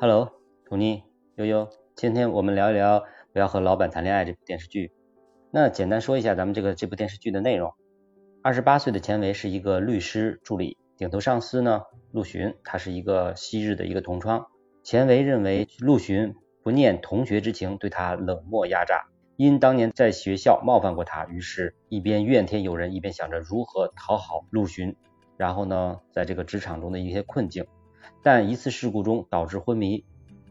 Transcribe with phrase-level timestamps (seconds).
[0.00, 0.32] Hello，
[0.64, 1.04] 图妮、
[1.36, 3.00] 悠悠，今天我们聊一聊
[3.32, 4.92] 《不要和老板谈恋爱》这部电视剧。
[5.52, 7.72] 那简单说一下咱们这个这部电视剧的内容。
[8.42, 14.46] 二十八岁的钱维是一个律师助理，顶头上司呢陆巡，他是一个昔日的一个同窗。
[14.82, 16.34] 钱维认为陆巡
[16.64, 19.06] 不念同学之情，对他冷漠压榨，
[19.36, 24.96] 因当年在学校冒犯过他，于是一边怨天尤人，一边想着如何讨好陆巡。
[25.36, 27.64] 然后呢，在这个职场中的一些困境。
[28.22, 30.04] 但一次事故中导致昏迷，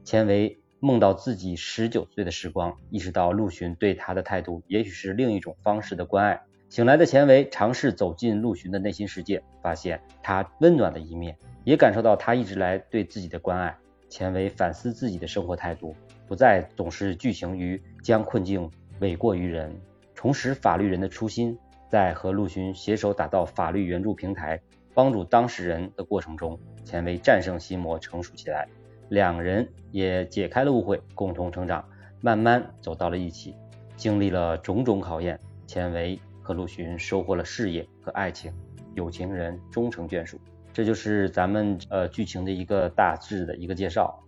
[0.04, 6.42] 钱维梦到自己十九岁的时光，意识到陆巡对他的态度也许是另一种方式的关爱。
[6.70, 13.78] 醒来的钱维尝试走进陆巡的内心世界，发现他温暖的一面，也感受到他一直来对自己的关爱。
[14.10, 15.96] 钱维反思自己的生活态度，
[16.28, 19.76] 不再总是拒行于将困境诿过于人，
[20.14, 21.58] 重拾法律人的初心。
[21.90, 24.60] 在和陆巡携手打造法律援助平台。
[24.94, 28.68] 帮助当事人的过程中，钱维战胜心魔，成熟起来，
[29.10, 31.84] 两人也解开了误会，共同成长，
[32.22, 33.56] 慢慢走到了一起。
[33.96, 38.52] 经历了种种考验，钱维和陆巡收获了事业和爱情，
[38.96, 40.40] 有情人终成眷属。
[40.74, 44.20] 这就是咱们呃剧情的一个大致的一个介绍。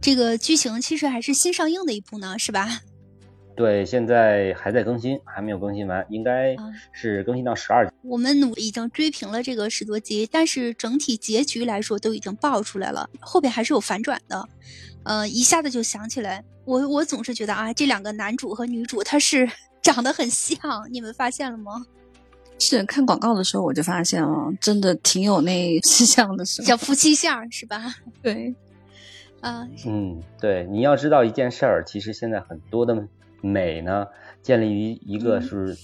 [0.00, 2.80] 这个剧情其实还是新上映的一部呢，是吧？
[3.58, 6.54] 对，现在还在更新，还没有更新完，应该
[6.92, 7.92] 是更新到十二集。
[8.02, 14.48] 我们努已经追平了这个十多集，但是整体结局来说都已经爆出来了，后边还是有反转的。
[15.02, 19.50] 呃，一下子就想起来，我我总是觉得啊，这两个男主和女主他是
[19.82, 21.84] 长得很像，你们发现了吗？
[22.60, 27.92] 是看广告的时候我就发现了，真的挺有那像的，叫夫妻相是吧？
[28.22, 28.54] 对，
[29.40, 33.08] 啊，嗯，对，你要知道一件事儿，其实现在很多的。
[33.40, 34.06] 美呢，
[34.42, 35.76] 建立于一个是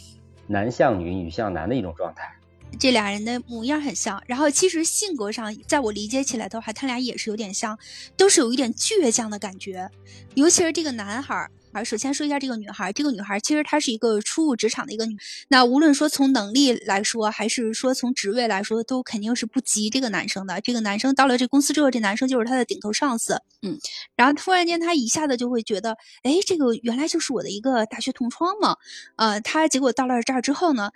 [0.47, 2.31] 男像女、女像男的一种状态。
[2.79, 7.79] 这俩人的模样很像，然后其实性格上，在我理解起来的话，他俩也是有点像，
[8.17, 9.89] 都是有一点倔强的感觉，
[10.35, 11.49] 尤其是这个男孩。
[11.75, 15.17] 而首先说一下这个女孩，这个女孩其实她是一个初入职场的一个女，
[15.49, 20.61] 那无论说从能力来说，还是说从职位来说，都肯定是不及这个男生的。
[20.61, 23.79] 这个男生到了这公司之后，这男生就是他的顶头上司，嗯，
[24.17, 28.77] 然后突然间他一下子就会觉得，哎，这个原来就是我的一个大学同窗嘛，
[29.17, 30.93] 呃，他结果到了这儿之后呢，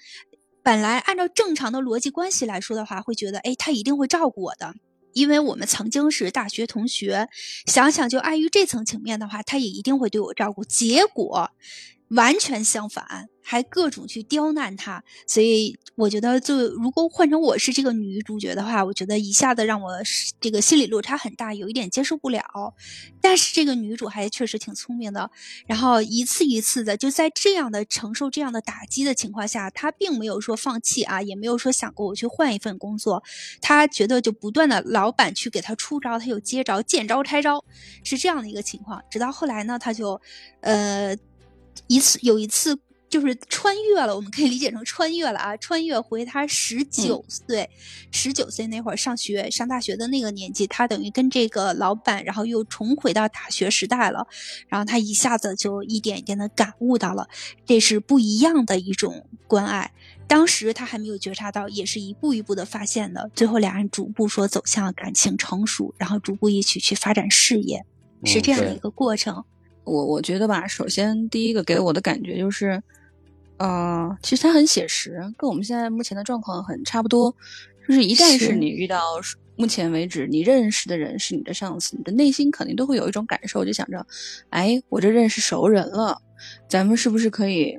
[0.62, 4.74] 本来按照正常的逻辑关系来说的话，会觉得，哎，他一定会照顾我的。
[5.18, 7.28] 因为我们曾经是大学同学，
[7.66, 10.64] 想想就碍于这层情面的话，他也一定会对我照顾。
[10.64, 11.50] 结果
[12.08, 13.28] 完全相反。
[13.50, 19.90] 还各种去刁难他，所以我觉得，就如果换成我是这个女主角的话，我觉得一下子让我
[20.38, 22.42] 这个心理落差很大，有一点接受不了。
[23.22, 25.30] 但是这个女主还确实挺聪明的，
[25.66, 33.22] 然后一次一次的就在这样的承受这样的打击的情况下，她并没有说放弃啊，也没有说想过我去换一份工作，
[33.62, 37.64] 她觉得就不断的老板去给她出招，她又接招，见招拆招，
[38.04, 39.02] 是这样的一个情况。
[39.10, 40.20] 直到后来呢，她就，
[40.60, 41.16] 呃，
[41.86, 42.78] 一次有一次。
[43.10, 45.56] 就是穿越了，我们可以理解成穿越了啊！
[45.56, 47.70] 穿越回他十九岁，
[48.12, 54.26] 十九岁那会儿上学上大学的那个年纪，他等于跟这个老板，然后又重回到大学时代了。
[54.68, 57.26] 然后他一下子就一点一点的感悟到了，
[57.64, 59.90] 这是不一样的一种关爱。
[60.26, 63.30] 当时他还没有觉察到，也是一步一步的发现的。
[63.34, 67.86] 最后俩人逐步说走向感情成熟，然后逐步一起去发展事业，
[68.26, 69.46] 是这样的一个过程。
[69.88, 72.82] 我我觉得吧，首先第一个给我的感觉就是。
[73.60, 77.34] 呃，其实它很写实，跟我们现在目前的状况很差不多。
[77.88, 79.02] 就是一旦是你遇到
[79.56, 84.06] 目前为止你认识的人是你的上司，你的内心肯定都会有一种感受，就想着，
[84.50, 86.22] 哎，我这认识熟人了，
[86.68, 87.76] 咱们是不是可以，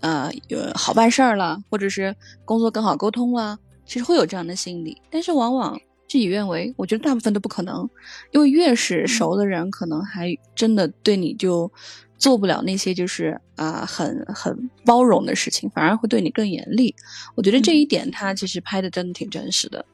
[0.00, 3.58] 呃，有好办事儿了，或者是工作更好沟通了？
[3.84, 7.88] 其实会有这样的心理，但是往往事与愿违，我觉得大部分都不可能，
[8.32, 11.70] 因为越是熟的人，可能还真的对你就。
[12.18, 16.92] 做不了那些就是啊很很包容的事情，反而会对你更严厉。
[17.36, 19.86] 我觉得这一点他其实拍的真的挺真实的。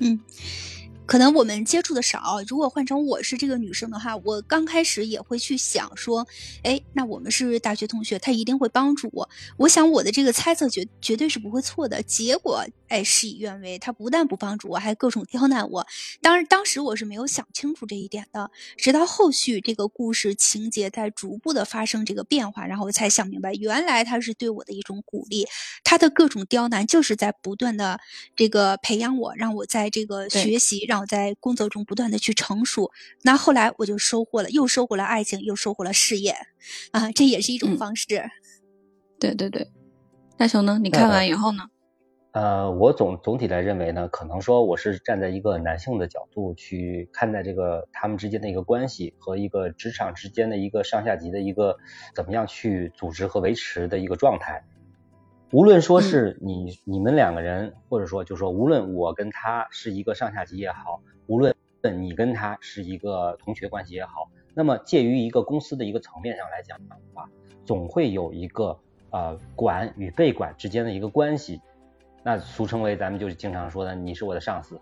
[0.00, 0.18] 嗯。
[1.12, 6.26] 可能我们接触的少，如果换成我是这个女生的话，我刚开始也会去想说，
[6.62, 9.28] 哎，那我们是大学同学，他一定会帮助我。
[9.58, 12.02] 我想我的这个猜测绝绝对是不会错的。
[12.02, 15.86] 结果，哎，事与愿违，他不但不帮助我，还各种刁难我。
[16.22, 25.46] 当然，当时我是没有想清楚这一点的，直到后续这个故事情节在逐步的发生这个变化，然后我才想明白，原来他是对我的一种鼓励，
[25.84, 28.00] 他的各种刁难就是在不断的
[28.34, 31.01] 这个培养我，让我在这个学习让。
[31.06, 32.90] 在工作中不断的去成熟，
[33.22, 36.34] 那后来我就收获了，又收获了爱情，又收获了事业，
[36.92, 38.06] 啊，这也是一种方式。
[39.18, 39.70] 对对对，
[40.36, 40.78] 大雄呢？
[40.82, 41.68] 你看完以后呢？
[42.32, 51.76] 呃，我总总体来认为呢，可能说我是站在一个男性的角度去看待这个他们之间的一个关系和一个职场之间的一个上下级的一个
[52.14, 54.64] 怎么样去组织和维持的一个状态。
[55.52, 61.54] 无论说是你你们两个人，或者说就说无论我跟他是一个上下级也好，无论
[62.00, 67.28] 你跟他是一个同学关系也好，那么介于一个公司的一个层面上来讲的话，
[67.66, 68.78] 总会有一个
[69.10, 71.60] 呃管与被管之间的一个关系。
[72.24, 74.80] 那俗称为咱们就是经常说的，你是我的上司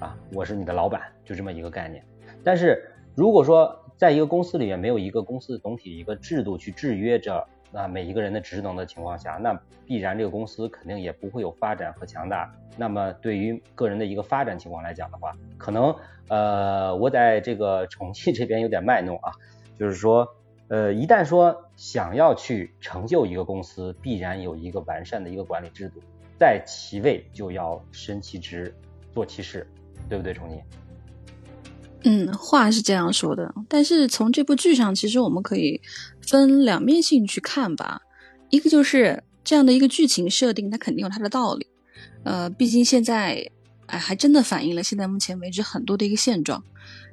[0.00, 2.04] 啊，我是你的老板，就这么一个概念。
[2.42, 2.84] 但是
[3.14, 12.52] 如果说在一个公司里面没有一个公司总体一个制度去制约着那每一个人的职能的情况下，那必然这个公司肯定也不会有发展和强大。
[12.76, 15.94] 那么对于个人的一个发展情况来讲的话，可能
[16.28, 19.32] 呃我在这个重庆这边有点卖弄啊，
[19.78, 20.28] 就是说
[20.68, 26.00] 呃一旦说想要去成就一个公司，必然有一个完善的一个管理制度。
[26.38, 28.74] 在其位就要身其职，
[29.12, 29.66] 做其事，
[30.08, 30.62] 对不对，重庆？
[32.02, 35.80] 嗯，话是这样说的，但是从这部剧上，其实我们可以
[36.20, 38.02] 分两面性去看吧。
[38.48, 41.66] 一个就是这样的一个剧情设定，它肯定有它的道理。
[42.24, 43.50] 呃，毕竟现在，
[43.86, 46.62] 哎，还真的反映了现在目前为止很多的一个现状，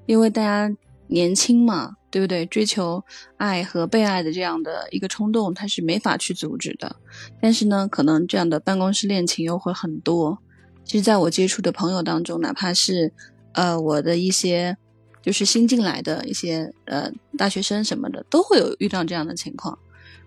[0.05, 0.75] 因为大家
[1.07, 1.93] 年轻嘛。
[2.09, 2.45] 对不对？
[2.45, 3.03] 追求
[3.35, 6.95] 爱和被爱的这样的一个冲动，它是没法去阻止的。
[7.41, 10.39] 但是呢，可能这样的办公室恋情又会很多。
[10.85, 13.13] 其实，在我接触的朋友当中，哪怕是
[13.57, 14.77] 呃我的一些
[15.21, 19.77] 就是新进来的一些呃大学生什么的，都会有遇到这样的情况。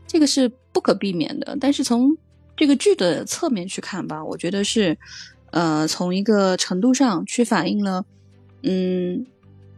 [0.06, 1.56] 这个是不可避免的。
[1.60, 2.16] 但是从
[2.56, 4.98] 这个剧的侧面去看吧，我觉得是
[5.52, 8.04] 呃从一个程度上去反映了，
[8.64, 9.24] 嗯。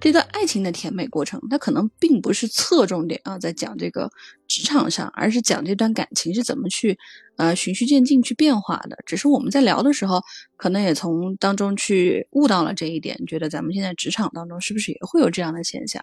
[0.02, 4.10] 这段爱情的甜美过程，它可能并不是侧重点啊，在讲这个
[4.48, 6.98] 职场上，而是讲这段感情是怎么去
[7.36, 8.98] 呃循序渐进去变化的。
[9.06, 10.20] 只是我们在聊的时候，
[10.56, 16.02] 可能也从当中去悟到了这一点，觉得咱们现在职场当中是不是也会有这样的现象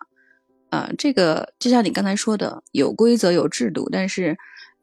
[0.69, 0.89] 啊？
[0.97, 4.37] 这个就像你刚才说的，有规则有制度，但是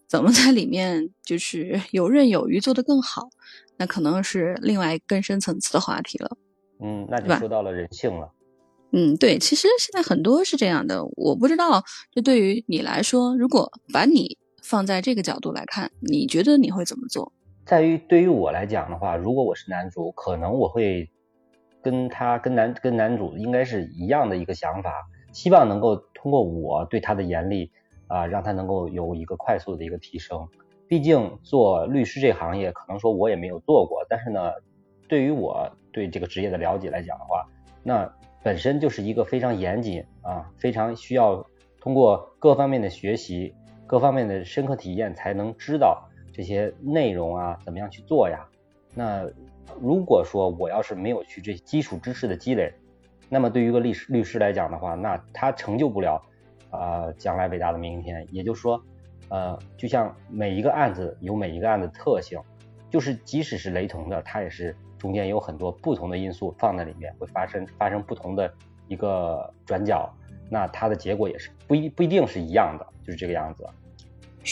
[0.06, 3.30] 怎么在里面就是 游刃有余做得更好，
[3.78, 6.36] 那可能是另外更深层次的话题了。
[6.82, 8.30] 嗯，那就说到了人性了。
[8.98, 11.84] 嗯，对，其实现在很多是这样的，我不知道，
[12.14, 17.30] 就对于你来说，如果把你放在这个角度来看，你觉得你会怎么做？
[17.66, 21.10] 在于对于我来讲的话，如果我是男主，可能我会
[21.82, 24.90] 跟他跟男跟男主应该是一样的一个想法，
[25.30, 27.70] 希望能够通过我对他的严厉
[28.06, 30.48] 啊，让他能够有一个快速的一个提升。
[30.88, 34.52] 毕竟做律师这行业，可能说我也没有做过，但是呢，
[35.06, 37.46] 对于我对这个职业的了解来讲的话，
[37.82, 38.10] 那。
[38.46, 41.44] 本身就是一个非常严谨啊，非常需要
[41.80, 43.52] 通过各方面的学习、
[43.88, 48.46] 各方面的深刻体验才能知道这些内容啊，怎么样去做呀？
[48.94, 49.28] 那
[49.80, 52.72] 如果说我要是没有去这基础知识的积累，
[53.28, 56.22] 那么对于一个律师律师来讲的话，那他成就不了
[56.70, 58.24] 啊将来伟大的明天。
[58.30, 58.80] 也就是说，
[59.28, 62.38] 呃，就像每一个案子有每一个案子特性，
[62.92, 64.76] 就是即使是雷同的，它也是。
[65.06, 68.52] 中间有很多不同的因素放在里面，会发生发生不同的
[68.88, 70.12] 一个转角，
[70.50, 73.64] 那它的结果也是不一不一定是一样的，就是这个样子。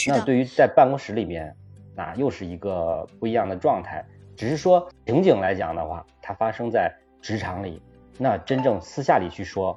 [0.07, 1.53] 那对于在办公室里面，
[1.97, 4.05] 那又是一个不一样的状态。
[4.37, 7.83] 只是说情景来讲的话，它发生在职场里，
[8.17, 9.77] 那真正私下里去说，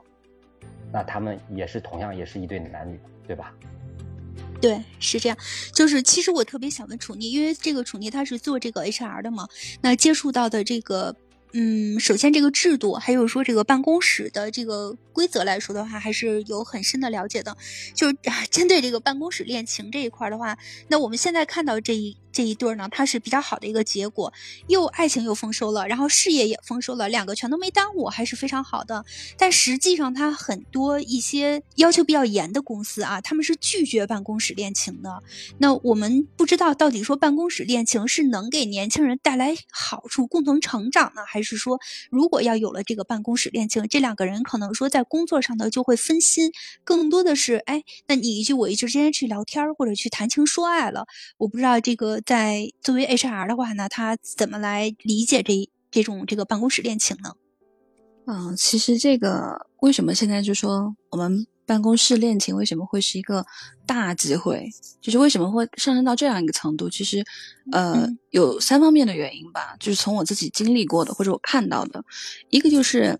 [0.91, 3.51] 那他们也是同样也是一对男女，对吧？
[4.59, 5.37] 对，是这样，
[5.73, 9.47] 就是其实我特别想问楚妮，因为这个楚妮她是做这个 HR 的嘛，
[9.81, 11.15] 那接触到的这个，
[11.53, 17.55] 嗯，首先这个制度，还有说这个办公室的这个规则来说的话，还是有很深的了解的。
[17.93, 18.15] 就是
[18.49, 22.17] 针对这个办公室恋情这一块的话，那我们现在看到这一。
[22.37, 24.31] 这一对呢，它是比较好的一个结果，
[24.67, 29.03] 又爱情又丰收了，然后事业也丰收了，两个全都没耽误，还是非常好的。
[29.39, 35.23] 但实际上，它很多一些要求比较严的公司啊，他们是拒绝办公室恋情的。
[35.57, 41.79] 那我们不知道到底说办公室恋情是能给年轻人带来好处、共同成长呢，还是说
[42.11, 46.51] 如果要有了这个办公室恋情，这两个人可能说在工作上呢就会分心，
[46.83, 51.07] 更多的是哎，那你一句我一句之间去聊天或者去谈情说爱了。
[51.39, 52.21] 我不知道这个。
[52.27, 57.31] 在作为 HR 的话呢，他怎么来理解这这种这个办公室恋情呢？
[58.25, 63.45] 嗯，其实这个为什么现在就说我们办公室恋情为什么会是一个
[63.85, 64.69] 大机会？
[64.99, 66.89] 就是为什么会上升到这样一个程度？
[66.89, 67.23] 其实，
[67.71, 69.77] 呃，有三方面的原因吧。
[69.79, 72.03] 就是从我自己经历过的或者我看到的，
[72.49, 73.17] 一个就是，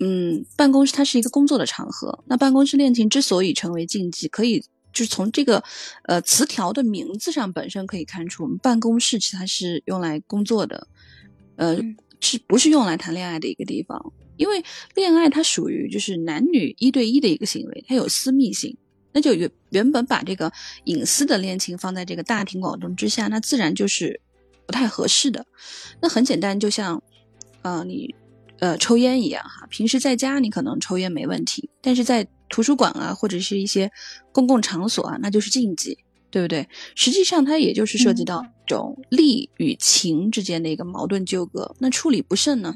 [0.00, 5.62] 嗯，办公室它是一个工作的场合，那办公室恋情之所以成为禁忌，可以就是从这个
[6.04, 10.86] 呃词条的名字上本身可以看出，我们办公室其实它是用来工作的，
[11.56, 11.78] 呃，
[12.20, 14.12] 是不是用来谈恋爱的一个地方？
[14.36, 18.74] 因为恋爱它属于就是男女一对一的一个行为，它有私密性，
[19.12, 20.50] 那就原原本把这个
[20.84, 24.18] 隐私的恋情放在这个大庭广众之下，那自然就是
[24.64, 25.44] 不太合适的。
[26.00, 27.02] 那很简单，就像
[27.60, 28.14] 呃你
[28.60, 33.90] 呃抽烟一样哈，平时在家你可能抽烟没问题，但是在图书馆啊或者是一些
[34.32, 35.96] 公共场所啊，那就是禁忌，
[36.30, 36.68] 对不对？
[36.94, 42.74] 实际上它也就是涉及到一种利与情之间的一个矛盾纠葛，那处理不慎呢？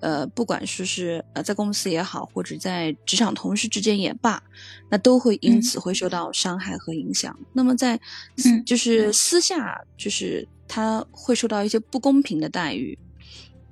[0.00, 4.42] 呃，不管说是呃在公司也好，或者在职场同事之间也罢，
[4.90, 7.34] 那都会因此会受到伤害和影响。
[7.54, 7.98] 那么在
[8.44, 12.96] 嗯就是私下，就是他会受到一些不公平的待遇。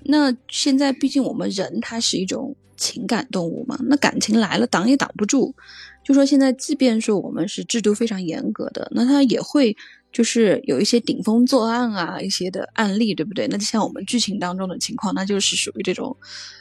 [0.05, 5.55] 那现在毕竟我们人他是一种情感动物嘛，那感情来了挡也挡不住。
[6.05, 9.77] 就说现在，即便说我们是制度非常严格的，那他也会。
[10.13, 13.49] 就是有一些顶风作案啊，一些的案例，对不对？
[13.49, 16.17] 那就像我们剧情当中的情况，那就是属于这种，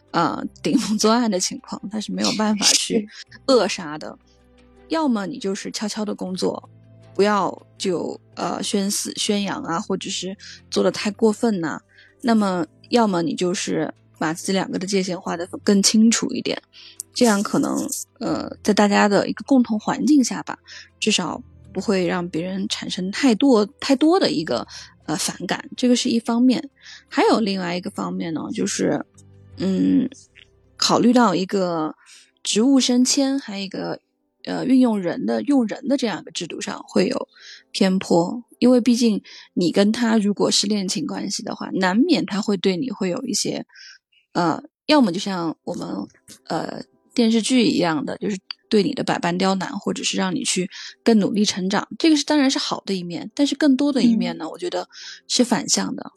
[0.09, 3.07] 呃，顶风作案的情况，他是没有办法去
[3.45, 4.17] 扼杀的。
[4.87, 6.67] 要么你就是悄悄的工作，
[7.13, 10.35] 不要就呃宣誓宣扬啊，或者是
[10.71, 11.79] 做的太过分呐。
[12.23, 16.61] 那么，要么你就是把自己两个的界限画的更清楚一点，
[17.13, 20.57] 这样可能呃，在大家的一个共同环境下吧，
[20.99, 21.41] 至少。
[21.73, 24.67] 不会让别人产生太多太多的一个
[25.07, 26.69] 呃反感，这个是一方面。
[27.09, 29.03] 还有另外一个方面呢，就是
[29.57, 30.07] 嗯，
[30.77, 31.95] 考虑到一个
[32.43, 33.99] 职务升迁，还有一个
[34.45, 37.27] 呃运用人的用人的这样一个制度上会有
[37.71, 39.21] 偏颇，因为毕竟
[39.53, 43.65] 你跟他如果是恋情关系的话，难免他会对你会有一些
[44.33, 45.87] 呃，要么就像我们
[46.47, 46.83] 呃
[47.13, 48.37] 电视剧一样的，就是。
[48.69, 50.67] 对你的百般刁难，或者是让你去
[51.03, 53.29] 更努力成长，这个是当然是好的一面。
[53.35, 54.89] 但是更多的一面呢，我觉得
[55.27, 56.11] 是反向的，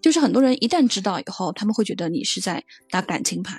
[0.00, 3.56] 就是很多人一旦知道以后，他们会觉得你是在打感情牌，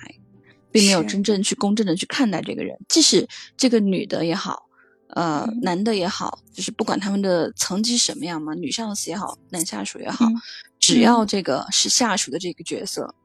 [0.74, 2.78] 并没有真正去公正的去看待这个人。
[2.90, 3.26] 即使
[3.56, 4.64] 这个女的也好，
[5.12, 10.26] 呃，男的也好，就是不管他们的层级什么样嘛，女上司也好，男下属也好，
[10.80, 13.16] 只要这个是下属的这个角色，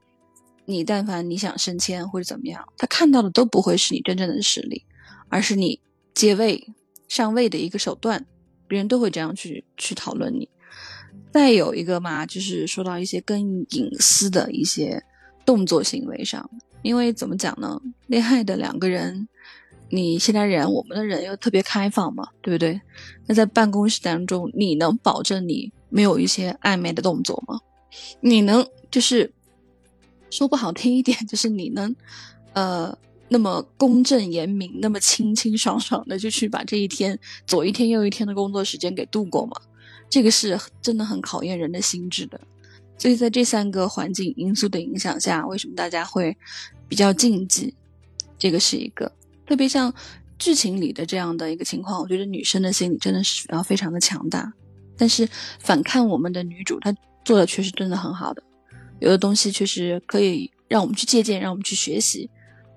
[0.67, 4.85] 你但凡你想升迁或者怎么样，他看到的都不会是你真正的实力。
[5.31, 5.79] 而是你
[6.15, 6.73] 接位
[7.07, 8.25] 上位的一个手段，
[8.67, 10.49] 别人都会这样去去讨论你。
[11.31, 15.05] 再有一个嘛，就是说到一些更隐私的一些
[15.45, 16.51] 动作行为上，
[16.83, 17.81] 因为怎么讲呢？
[18.07, 19.29] 恋爱的两个人，
[19.91, 22.81] 你现代人，我们的人又特别开放嘛，对不对？
[23.27, 27.61] 那在办公室当中，你能保证你没有一些暧昧的动作吗？
[28.21, 29.33] 你能就是
[30.31, 31.95] 说不好听一点，就是你能
[32.53, 32.97] 呃。
[33.31, 39.55] 那么公正严明，那么清清爽爽的就去把这一天左一天右一天的工作时间给度过嘛？
[40.09, 42.41] 这个是真的很考验人的心智的。
[42.99, 46.37] 所以在这三个环境因素的影响下，为什么大家会
[46.89, 47.73] 比较禁忌？
[48.39, 49.11] 这个是一个
[49.47, 49.93] 特别像
[50.39, 54.53] 剧情里的这样的一个情况，我觉得女生的心理真的是要非常的强大。
[54.97, 55.29] 但是
[55.61, 58.43] 反看我们的女主，她做的确实真的很好的，
[59.01, 62.29] 有的东西确实可以让我们去借鉴，让我们去学习。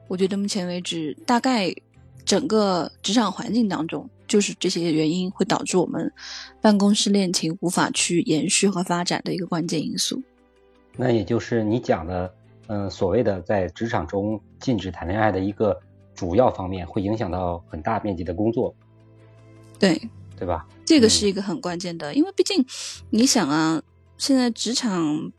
[0.07, 1.73] 我觉得目前为止，大概
[2.25, 6.11] 整个职场环境当中，就是这些原因会导致我们
[6.61, 10.21] 办公室恋情无法去延续和发展的一个关键因素。
[10.95, 12.33] 那也就是你讲的，
[12.67, 15.79] 嗯，所谓的在职场中禁止谈恋爱的一个
[16.13, 18.73] 主要方面，会影响到很大面积的工作。
[19.79, 19.99] 对，
[20.37, 20.67] 对吧？
[20.85, 22.63] 这个是一个很关键的，因为毕竟
[23.09, 23.81] 你想啊，
[24.17, 25.31] 现在职场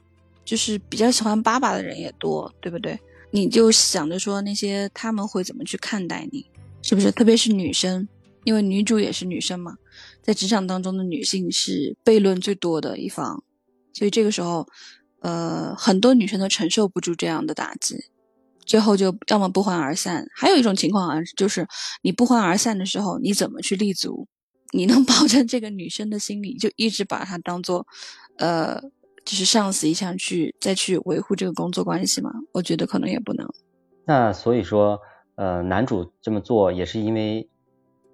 [0.45, 2.99] 就是比较喜欢爸爸的人也多，对不对？
[3.31, 6.45] 你就想着说那些他们会怎么去看待你，
[6.83, 7.11] 是不是？
[7.13, 8.09] 特别是女生，
[8.45, 9.77] 因为女主也是女生嘛，
[10.23, 13.43] 在职场当中的女性是悖论最多的一方，
[13.93, 14.67] 所以这个时候，
[15.21, 18.05] 呃，很多女生都承受不住这样的打击，
[18.67, 20.27] 最后就要么不欢而散。
[20.35, 21.67] 还有一种情况啊，就是
[22.03, 24.27] 你不欢而散的时候，你怎么去立足？
[24.73, 27.87] 你能保证这个女生的心理就一直把她当做，
[28.39, 28.83] 呃？
[29.25, 32.33] 就是上司一项去再去维护这个工作关系吗？
[32.51, 33.49] 我觉得可能也不能。
[34.05, 34.99] 那所以说，
[35.35, 37.49] 呃，男主这么做也是因为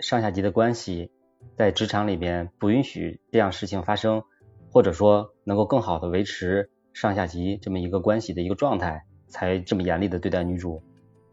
[0.01, 1.11] 上下级的关系，
[1.57, 4.23] 在职场里边不允许这样事情发生，
[4.71, 10.83] 或者说能够更好的维持上下级这么一个关系的一个状态，才这么严厉的对待女主，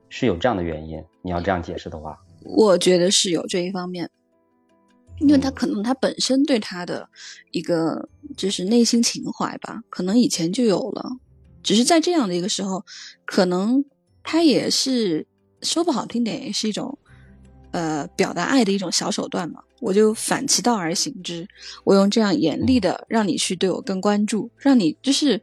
[0.10, 1.04] 是有这样的原因。
[1.22, 4.10] 你要这样解释的话，我觉得是有这一方面。
[5.20, 7.08] 因为他可能他本身对他的
[7.51, 11.10] 一个就是内心情怀吧，可能以前就有了，
[11.63, 12.84] 只是在这样的一个时候，
[13.24, 13.86] 可能
[14.24, 15.25] 他也是
[15.65, 16.98] 说不好听点，也是一种
[17.72, 21.45] 呃表达爱的一种小手段嘛，我就反其道而行之，
[21.84, 25.41] 我用这样严厉的让你去对我更关注，让你就是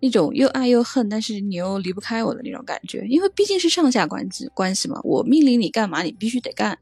[0.00, 6.78] 那种又爱又恨，但是你又离不开我的那种感觉，因为毕竟是上下关系关系嘛，我命令你干嘛，你必须得干，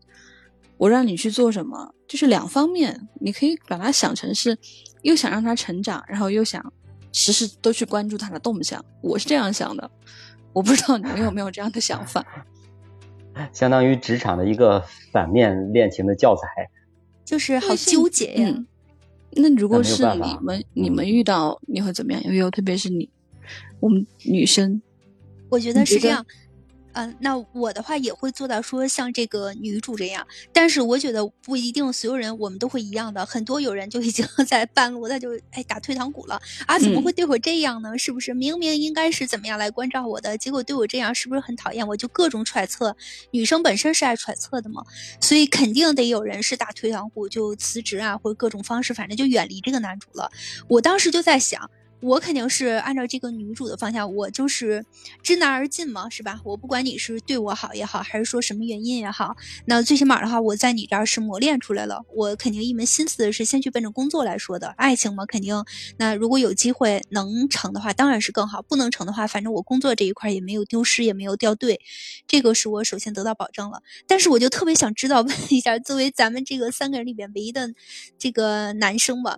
[0.76, 4.58] 我让你去做什么，就是两方面，你可以把它想成是
[5.02, 6.72] 又想让他成长，然后又想
[7.12, 9.90] 时时都去关注他的动向，我是这样想的。
[10.52, 12.24] 我不知道你们有没有这样的想法，
[13.52, 16.68] 相当于职场的一个反面恋情的教材，
[17.24, 18.64] 就是好纠结呀。
[19.32, 22.22] 那如果是你们你们遇到，你会怎么样？
[22.24, 23.08] 因为，特别是你，
[23.78, 24.82] 我们女生，
[25.48, 26.26] 我觉得是这样。
[26.92, 37.96] 嗯，那我的话也会做到说像这个女主这样，但是我觉得不一定所有人我们都会一样的，很多有人就已经 在半路他就哎打退堂鼓了啊，怎么会对我这样呢？
[37.96, 41.86] 是不是明明应该是怎么样来关照我的，结果对我这样是不是很讨厌？
[41.86, 42.96] 我就各种揣测，
[43.30, 44.84] 女生本身是爱揣测的嘛，
[45.20, 50.30] 所以肯定得有人是打退堂鼓就辞职啊，或者各种方式，反正就远离这个男主了。
[50.68, 51.70] 我当时就在想。
[52.00, 54.84] 我肯定是按照这个女主的方向，我就是
[55.22, 56.40] 知难而进嘛，是吧？
[56.44, 62.02] 我不管你是对我好也好，还是说什么原因也好，那最起码的话，我在你这儿是磨练出来了。
[62.14, 65.64] 我肯定一门心思是先去奔着工作来说的，爱情嘛，肯定
[65.98, 71.80] 那如果有机会能成的话，当然是更好；不能成的话，反正我工作这一块也没有丢失，也没有掉队，
[72.26, 73.82] 这个是我首先得到保证了。
[74.06, 77.74] 但是我就特别想知道，问一下，作为咱们这个三个人里边唯一的
[78.18, 79.36] 这个男生吧。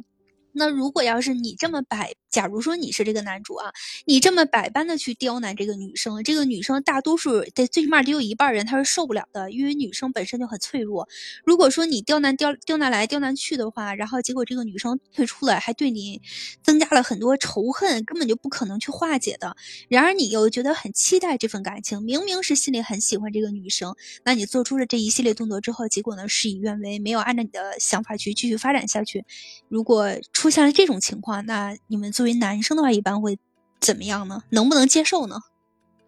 [0.53, 3.73] 那如果要是你这么百，假如说你是这个男主啊，
[4.05, 11.09] 你这么百般的去刁难这个女生，这个女生大多数得最起码得有一半人她是受不了的，因为女生本身就很脆弱。
[11.45, 16.21] 如果说你刁难刁刁难来刁难去的话，然后结果这个女生退出了，还对你
[16.63, 19.57] 增加了很多仇恨，根本就不可能去化解的。
[19.89, 23.95] 然而你又觉得很期待这份感情，明明是心里很喜欢这个女生，
[24.25, 29.25] 那你做出了这一系列动作之后，结果呢事与愿违，没有按照你的想法去继续发展下去。
[29.69, 30.11] 如果
[30.43, 33.39] 出现了这种情况，那你们作为男生的话，一般会
[33.79, 34.43] 怎么样呢？
[34.51, 35.37] 能不能接受呢？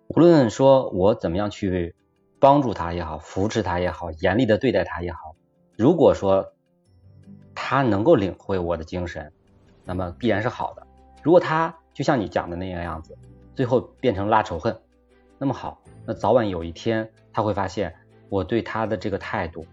[0.09, 1.95] 无论说我怎么样去
[2.41, 5.37] 帮助他也好，扶持他也好，严厉的对待他也好，
[5.77, 6.53] 如果说
[7.55, 9.33] 他能够领会我的精神，
[9.85, 10.85] 那么必然是好的。
[11.23, 13.17] 如果他就像你讲的那个样子，
[13.55, 14.77] 最后变成拉仇恨，
[15.39, 17.95] 那么好，那早晚有一天他会发现
[18.31, 19.65] 我对他的这个态度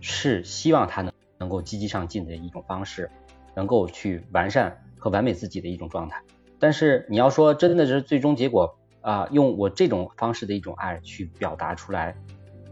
[0.00, 3.10] 是希望他能能够积极上进的一种方式。
[3.54, 6.22] 能够去完善和完美自己的一种状态，
[6.58, 12.16] 但是你要说真的是最终结果啊，用我这种方式的一种爱去表达出来，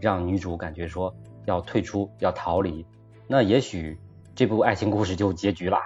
[0.00, 2.84] 让女主感觉说要退出要逃离，
[3.28, 3.98] 那也许
[4.34, 5.78] 这部爱情故事就结局了。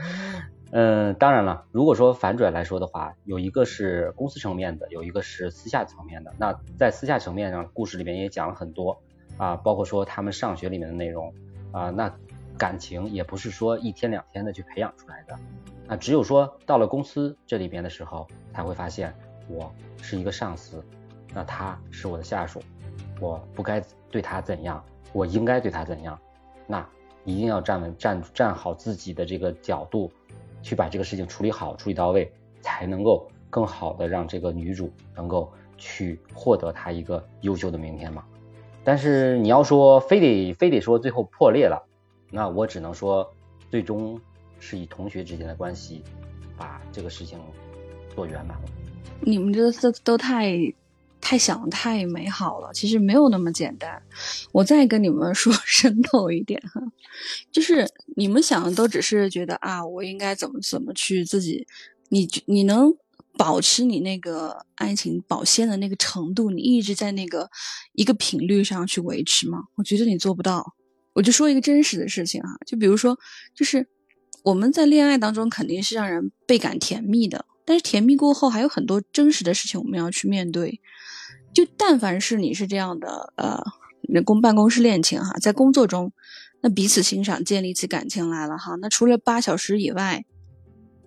[0.70, 6.34] 嗯，当然了，如果说反转来说的话，有一个是公司层面的，有一个是私下层面的。
[6.38, 9.00] 那在私下层面上，故事里面也讲了很多
[9.38, 11.32] 啊，包括说他们上学里面的内容
[11.72, 12.14] 啊，那。
[12.58, 15.38] 感情也不是说一天两天的去培养出来的，
[15.86, 19.14] 那只有说到了公司这里边的时候，才会发现
[19.48, 20.84] 我是一个上司，
[21.32, 22.60] 那他是我的下属，
[23.20, 26.18] 我不该对他怎样，我应该对他怎样，
[26.66, 26.86] 那
[27.24, 30.10] 一定要站稳站站好自己的这个角度，
[30.60, 38.24] 去把这个事情处理好，处理到位，才能够更好的让这个女主能够去获得她一个优秀的明天嘛。
[38.82, 41.87] 但是你要说非得非得说最后破裂了。
[42.30, 43.28] 那我只能说，
[43.70, 44.20] 最终
[44.60, 46.02] 是以同学之间的关系
[46.56, 47.38] 把这个事情
[48.14, 48.68] 做圆满了。
[49.20, 50.56] 你们这都都太
[51.20, 54.00] 太想太美好了，其实没有那么简单。
[54.52, 56.80] 我再跟你们说 深透一点哈，
[57.50, 61.66] 就是你们想的都只是觉得啊，我应该怎么怎么去自己，
[62.10, 62.94] 你你能
[63.36, 67.50] 保持你那个爱情保鲜的那个程度，你一直在那个
[67.92, 69.64] 一个频率上去维持吗？
[69.76, 70.74] 我觉得你做不到。
[71.18, 73.18] 我就说一个真实的事情哈，就比如说，
[73.52, 73.88] 就是
[74.44, 80.80] 我们在恋爱当中肯定是让人倍感甜蜜的，但是甜蜜过后还有很多真实的事情我们要去面对。
[81.52, 83.60] 就但凡是你是这样的，呃，
[84.02, 86.12] 人工办公室恋情哈，在工作中，
[86.60, 90.24] 那彼此欣赏建立起感情来了哈，那除了八小时以外，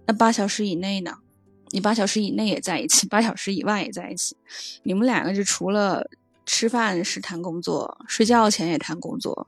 [0.08, 1.20] 那八小时以内呢？
[1.70, 4.36] 你八小时以内也在一起，八小时以外也在一起，
[4.84, 6.06] 你们两个就除了
[6.46, 9.48] 吃饭是谈工作，睡觉前也谈工作。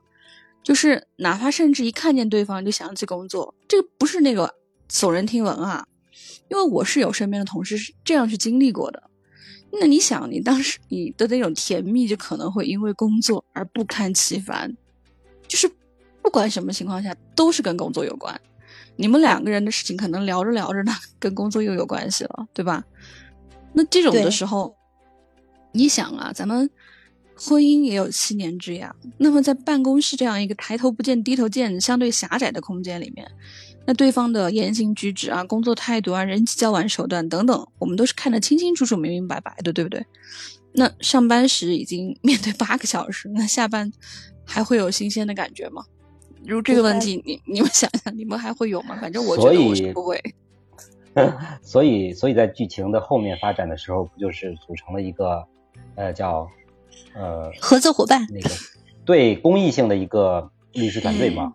[0.64, 4.52] 就是哪怕甚至一看见对方就想起工作，这个不是那个
[4.90, 5.86] 耸人听闻啊，
[6.48, 9.02] 因为我是有身边的同事是这样去经历过的。
[9.78, 14.74] 那你想，你当时你的那种甜蜜，就可能会因为工作而不堪其烦。
[15.46, 15.70] 就是
[16.22, 18.40] 不管什么情况下，都是跟工作有关。
[18.96, 22.82] 你们两个人的事情可能聊着聊着呢，跟工作又有关系了，对吧？
[23.74, 24.74] 那这种的时候，
[25.72, 26.70] 你想啊，咱们。
[27.36, 28.94] 婚姻也有七年之痒。
[29.18, 33.30] 那么在办公室这样一个抬头不见低头见、相对狭窄的空间里面，
[33.86, 40.04] 那对方的言行举止啊、工作态度啊、人际交往手段等等，我们都是看得清清楚楚、明明白白的，对不对？
[40.72, 43.92] 那上班时已经面对八个小时，那下班
[44.44, 45.84] 还会有新鲜的感觉吗？
[46.46, 48.98] 如这个问题，你你们想想，你们还会有吗？
[49.00, 50.20] 反正我觉得我是不会。
[51.62, 55.46] 所以，所以在剧情的后面发展的时候，不就是组成了一个，
[55.94, 56.50] 呃，叫
[57.14, 58.50] 呃合作伙伴那个
[59.04, 61.54] 对公益性的一个律师团队嘛？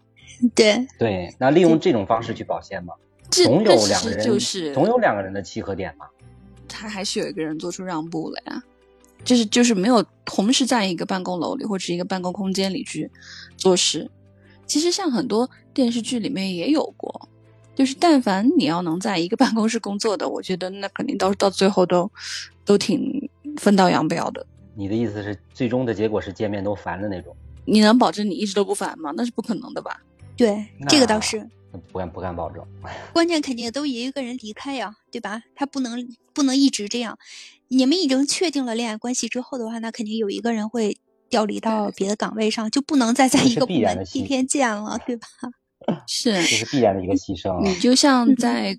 [0.56, 2.94] 对对，那利用这种方式去保鲜嘛，
[3.30, 6.06] 总有两个人就是总有两个人的契合点嘛。
[6.68, 8.64] 他还是有一个人做出让步了呀，
[9.24, 13.12] 就是就是没有同时在一个办公楼里或者一个办公空间里去
[13.58, 14.10] 做事。
[14.66, 17.30] 其实像很多电视剧里面也有过。
[17.76, 22.12] 就是但凡你要能在一个办公室工作的，我觉得那肯定到到最后都
[22.66, 24.46] 都挺分道扬镳的。
[24.80, 27.36] 你的意思是最终的结果是见面都烦的那种？
[27.66, 29.12] 你能保证你一直都不烦吗？
[29.18, 30.02] 那是不可能的吧？
[30.38, 31.46] 对，这个倒是
[31.92, 32.66] 不敢不敢保证。
[33.12, 35.44] 关键肯定都一个人离开呀，对吧？
[35.54, 37.20] 他不能不能一直这样。
[37.68, 40.98] 你们已经确定了恋爱关系之后的话，那肯定有一个人会
[41.30, 45.28] 调离到别的岗位上，就不能再在一个部门天天见了，对吧？
[46.08, 47.62] 是，这是必然的一个牺牲。
[47.62, 48.78] 你就像在，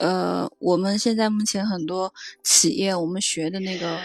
[0.00, 2.10] 呃，我们现在目前很多
[2.42, 4.00] 企业，我们学的那个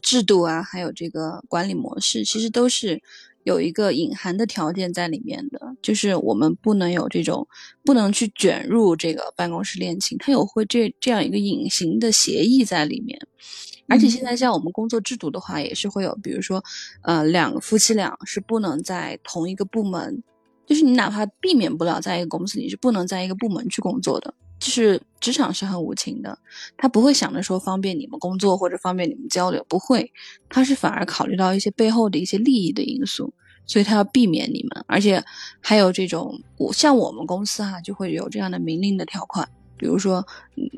[0.00, 3.02] 制度啊，还有这个管理模式，其实都是
[3.42, 7.48] 有一个隐含的条件在里面的，就是我们不能有这种，
[7.84, 13.18] 不能去卷入这个办公室恋情，它有会这这样一个隐形的协议在里面。
[13.88, 16.62] 而且现在像我们工作制度的话，也是会有，比如说，
[17.02, 20.22] 呃，两个夫妻俩是不能在同一个部门。
[20.64, 24.32] 就是你哪怕避免不了在一个公司，你是不能在一个部门去工作的。
[24.60, 26.38] 就是职场是很无情的，
[26.76, 30.12] 他不会想着说方便你们工作或者方便你们交流，不会，
[30.50, 33.32] 他是反而考虑到一些背后的一些利益的因素，
[33.66, 34.84] 所以他要避免你们。
[34.86, 35.24] 而且
[35.60, 40.24] 还有这种，我像我们公司哈，就会有这样的明令的条款，比如说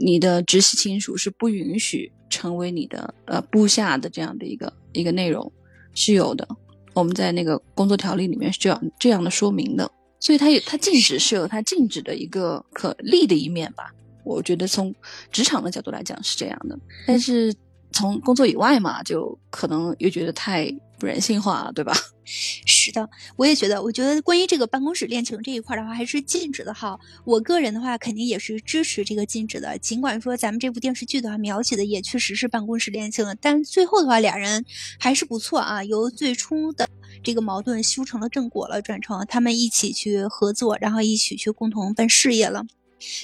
[0.01, 5.53] 你的直系亲属是不允许成为你的呃部下的这样的一个一个内容
[5.93, 6.49] 是有的。
[6.95, 9.91] 我们在那个工作条例里面是这样这样的说明的，
[10.23, 13.93] 所以它有它禁止是有它禁止的一个可利的一面吧？
[14.25, 14.95] 我觉得从
[15.33, 17.53] 职场的角度来讲是这样的，但是
[17.91, 20.73] 从工作以外嘛，就可能又觉得太。
[20.99, 21.93] 不人性化，对吧？
[22.25, 23.83] 是的，我也觉得。
[23.83, 27.01] 我觉得关于这个办公室恋情这一块的话，还是禁止的好。
[27.25, 29.77] 我个人的话，肯定也是支持这个禁止的。
[29.79, 34.65] 尽管说咱们这部电视剧的话，描写的也确实是办公室恋情，但最后的话，俩人
[35.01, 35.83] 还是不错啊。
[35.83, 36.89] 由最初的
[37.23, 42.65] 这个矛盾修成了正果了，转成他们一起去合作，然后一起去共同奔事业了。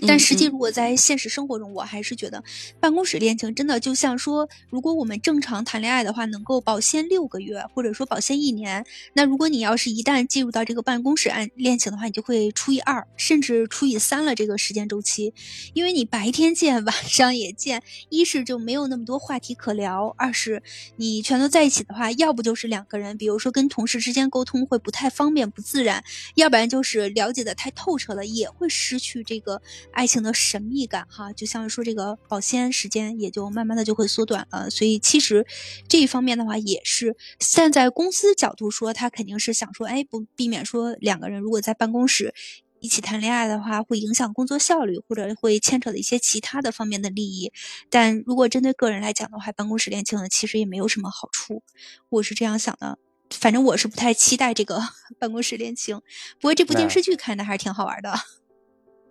[0.06, 2.42] 但实际，如果在现实生活中，我还是觉得
[2.80, 8.84] 办公室恋情真的就像说，如果我们正常谈恋爱的话，能够保鲜六个月，或者说保鲜一年。
[9.14, 15.32] 那如果你要是一旦进入到这个办公室恋恋情的话，你就会除以二，甚至除以三了这个时间周期，
[15.74, 20.62] 因为你白天见，晚上也见，一是就没有那么多话题可聊，二是
[20.96, 26.02] 你全都在一起的话，要不就是两个人，比如说跟同事之间沟通会不太方便、不自然，
[26.34, 29.60] 要不然就是了解的太透彻了，也会失去这个。
[29.92, 34.70] 爱情的神秘感，哈，就像说这个保鲜时间也就慢慢的就会缩短了。
[34.70, 35.46] 所以其实
[35.88, 42.35] 这一方面的话，也是站在公司角度说，他肯定是想说，哎，不避免说两个人如果在办公室
[42.81, 47.52] 一起谈恋爱的话，会影响工作效率，或者会牵扯的一些其他的方面的利益。
[47.90, 51.64] 但如果针对个人来讲的话，办公室恋情呢，其实也没有什么好处。
[52.09, 52.98] 我是这样想的，
[53.31, 54.81] 反正我是不太期待这个
[55.18, 55.96] 办公室恋情。
[56.40, 58.14] 不过这部电视剧看的还是挺好玩的。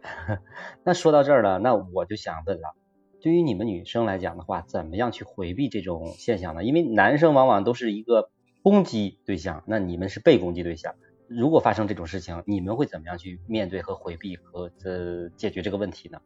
[0.84, 2.76] 那说到这儿了，那我就想问了，
[3.22, 6.64] 对于你们女生来讲的话，怎么样去回避这种现象呢？
[6.64, 8.30] 因为男生往往都是一个
[8.64, 10.96] 攻击对象，那你们是被攻击对象。
[11.28, 16.22] 如果发生这种事情，你们会怎么样去面对和回避和呃解决这个问题呢？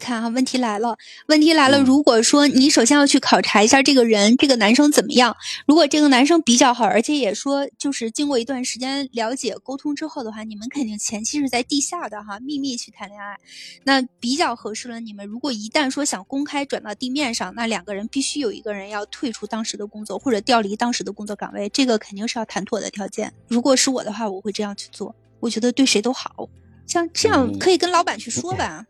[0.00, 1.78] 看啊，问题来了，问题来了。
[1.78, 5.36] 如果说你首先要去考察一下这个人，这个男生怎么样？
[5.66, 13.36] 如果这个男生比较好，而且也说就是经过一段时间了解沟通之后的话，你们肯定前期是在地下的哈，秘密去谈恋爱，
[13.84, 14.98] 那比较合适了。
[14.98, 23.32] 你们如果一旦说想公开转到地面上，那两个人必须有一个人要退出当时的工作或者调离当时的工作岗位，这个肯定是要谈妥的条件。
[23.46, 26.48] 如果是我的话，我会这样去做，我觉得对谁都好。
[26.86, 28.84] 像这样可以跟老板去说吧。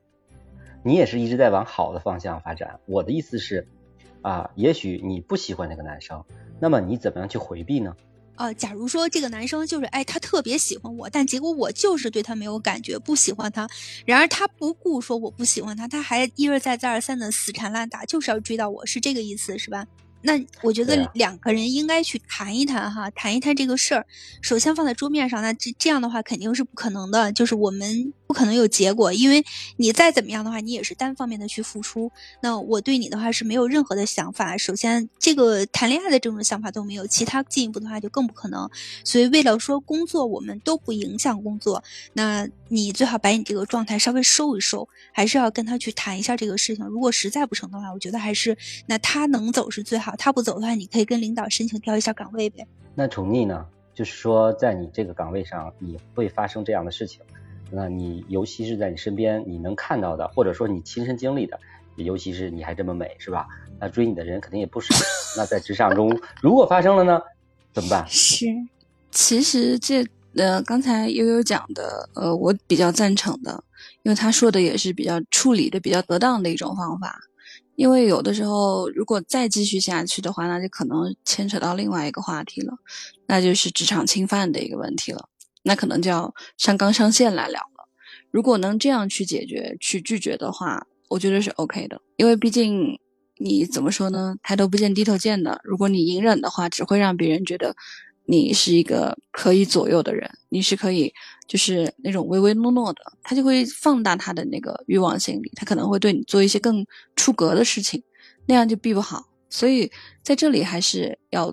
[0.83, 2.81] 你也是一直在往好的方向发展。
[2.87, 3.69] 我的意思是，
[4.23, 6.25] 啊，也许你不喜欢那个男生，
[6.61, 7.95] 那么你怎么样去回避呢？
[8.37, 13.69] 啊，假如说这个男生就是，哎，他特别喜欢我，但结果我就是对他没有感觉，不喜欢他。
[14.07, 19.87] 然而他不顾说我不喜欢他，他还一而再再而三的死缠烂打，就是要追到我，是这个意思是吧？
[20.23, 24.07] 那我觉得两个人应该去谈一谈哈，谈一谈这个事儿。
[24.43, 29.43] 首先放在桌面上，那这这样的话肯定是不可能的，就是我们不可能有结果，因为
[29.77, 32.13] 你再怎么样的话，你也是单方面的去付出。
[32.43, 38.69] 那我对你的话是没有任何的想法，首先这个谈恋爱的这种想法都没有，其他进一步的话就更不可能。
[39.05, 46.85] 所以为了说工作，我们都不影响工作，那你最好把你这个状态稍微收一收，还是要跟他去谈一下这个事情。
[46.85, 48.57] 如果实在不成的话，我觉得还是
[48.87, 50.10] 那他能走是最好。
[50.17, 52.67] 他不走的话，你可以跟领导申请调一下岗位呗。
[52.95, 53.67] 那宠溺呢？
[53.93, 57.21] 就是说，在你这个岗位上，你会发生这样的事情。
[57.71, 61.59] 那你尤其是在你身边，你能看到的，或者说你亲身经历的，
[61.97, 63.47] 尤其是你还这么美，是吧？
[63.79, 64.95] 那追你的人肯定也不少。
[65.37, 67.21] 那在职场中， 如果发生了呢，
[67.75, 68.07] 怎么办？
[68.09, 68.47] 是，
[69.11, 73.63] 其实这呃，刚才悠悠讲的，呃，我比较赞成的，
[74.03, 77.21] 因为他说的也是比较处理的比较得当的一种方法。
[77.77, 82.75] 因为有的时候，如果再继续下去的话，那就可能牵扯到另外一个话题了，
[83.27, 85.29] 那就是职场侵犯的一个问题了。
[85.63, 87.89] 那可能就要上纲上线来聊了。
[88.31, 92.01] 如果能这样去解决、去拒绝的话，我觉得是 OK 的。
[92.17, 92.99] 因为毕竟
[93.39, 94.37] 你怎么说呢？
[94.43, 95.61] 抬头不见低头见的。
[95.65, 97.75] 如果你隐忍的话，只会让别人觉得。
[98.31, 101.13] 你是一个可以左右的人，你是可以，
[101.49, 108.01] 就是那种唯唯诺诺的，他就会放大他的那个欲望心理，他可能会对你做一些更出格的事情，
[108.47, 109.27] 那样就避不好。
[109.49, 109.91] 所以
[110.23, 111.53] 在这里还是要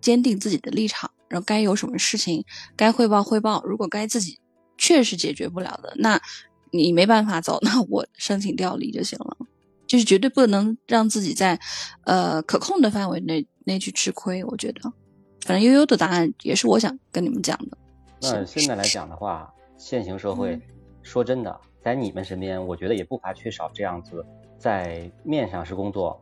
[0.00, 2.42] 坚定自己的立场，然后该有什么事情
[2.74, 3.62] 该汇报汇报。
[3.66, 4.40] 如果该自己
[4.78, 6.18] 确实解决不了的，那
[6.70, 9.36] 你没办法走， 那我申请调离就行了。
[9.86, 11.60] 就是绝对不能让自己在
[12.04, 14.90] 呃可控的范围内内去吃亏，我觉得。
[15.44, 17.76] 反正悠悠的答案也是我想跟你们讲的。
[18.22, 20.58] 那现在来讲的话，现行社会，
[21.02, 24.24] 说真的，在你们身边，我觉得也不乏缺少这样子，
[24.56, 26.18] 在面上是工作，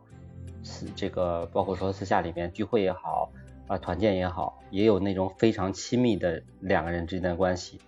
[0.61, 3.31] 私这个包括说私下里面聚会也好，
[3.67, 7.79] 啊团建也好，也有那种非常亲密的两个人之间的关系。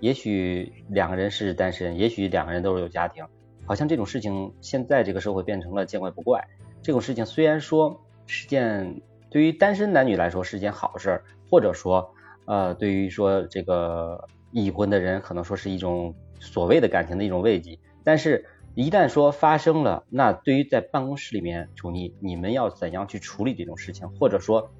[0.00, 3.22] 也许两个人是单身，也许两个人都是有家庭，
[3.66, 6.42] 好像这种事情现在这个社会变成了见怪不怪。
[6.82, 9.02] 这种事情虽然说是件。
[9.32, 12.14] 对于单身男女来说是件好事，或者说，
[12.44, 17.78] 呃，对于说这个已婚的人，可能说是一种所谓的感情的一种慰藉。
[18.04, 24.06] 但是，一旦说发生了，那对于在办公室里面，楚妮，你们要怎样去处理这种事情？
[24.20, 24.70] 或者说，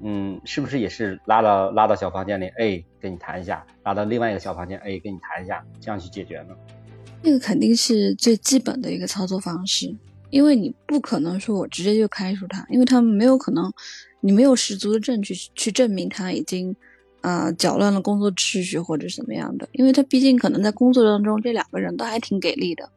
[0.00, 6.56] 嗯，是不是也是拉到拉到小房间里，哎，跟你谈一下；拉到另外一个小房间，哎，跟你谈一下，这样去解决呢？
[7.22, 9.94] 这个肯定是最基本的一个操作方式。
[10.30, 13.72] 因为你不可能说我直接就开除他，因为他们没有可能，
[14.20, 16.74] 你没有十足的证据去证明他已经，
[17.20, 19.68] 啊搅乱了工作秩序或者什么样的。
[19.72, 22.88] 因为他毕竟可能在工作当中这两个人都还挺给力的，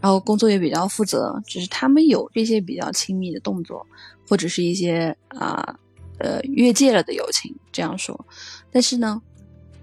[0.00, 3.86] 然后工作也比较负责，只是他们有这些比较亲密的动作，
[4.28, 5.78] 或者是一些啊
[6.18, 8.26] 呃越界了的友情这样说。
[8.72, 9.22] 但是呢，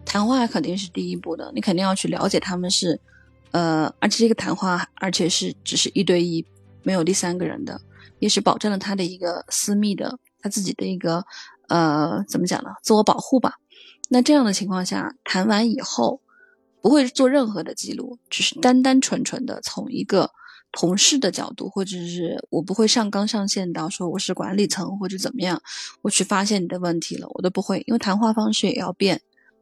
[0.06, 3.00] 谈话肯定是第一步的，你肯定要去了解他们是，
[3.52, 6.46] 呃，而且这个谈话而且是只是一对一。
[6.88, 7.82] 没有第三个人的，
[8.20, 11.22] 也是保证了他的一个私密的，他自己的一个
[11.68, 12.70] 呃，怎么讲呢？
[12.82, 13.56] 自我保护吧。
[14.10, 16.22] 那这样的情况下，谈完以后
[16.82, 20.32] 不会做任何的记录，只是单单纯纯的从一个
[20.72, 25.62] 同事的角度，或者是我不会上纲上线到说我是管理层或者怎么样，
[26.04, 29.20] 我去发现你的问题了，我都不会，因为谈话方式也要变。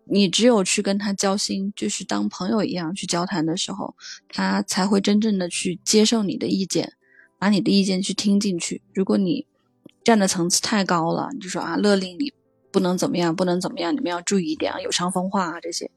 [0.08, 3.96] 你只有去跟他交心，就是当朋友一样去交谈的时候，
[4.30, 6.94] 他才会真正的去接受你的意见。
[7.46, 8.82] 把你的意见去听进去。
[8.92, 9.46] 如果你
[10.04, 12.34] 站的层次太高了，你就说啊，勒令你
[12.72, 15.92] 不能怎么样，不能怎么样，你们要注意一点啊，有伤风化啊这些。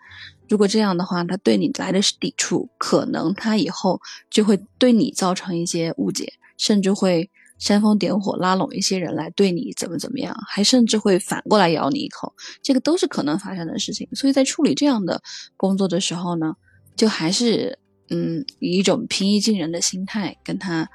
[0.47, 12.35] 如果这样的话，他对你来的是抵触，可能他以后就会对你造成一些误解，甚至会煽风点火，拉拢一些人来对你怎么怎么样，还甚至会反过来咬你一口。
[12.63, 14.07] 这个都是可能发生的事情。
[14.13, 15.23] 所以在处理这样的
[15.57, 16.57] 工作的时候呢，
[16.95, 17.79] 就还是
[18.11, 20.87] 嗯，以一种平易近人的心态跟他。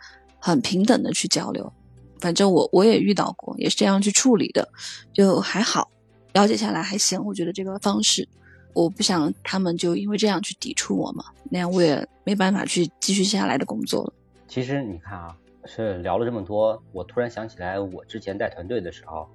[0.46, 1.72] 很平等的去交流，
[2.20, 4.68] 反正我我也遇到过，也是这样去处理的，
[5.14, 5.90] 就还好，
[6.34, 7.24] 了解下来还行。
[7.24, 8.28] 我觉得这个方式，
[8.74, 14.14] 我不想他们就因为这样去抵触我嘛，那样我也没办法去继续下来的工作了。
[14.46, 19.26] 其实你看啊，是聊了这么多，我突然想起来，我之前带团队的时候，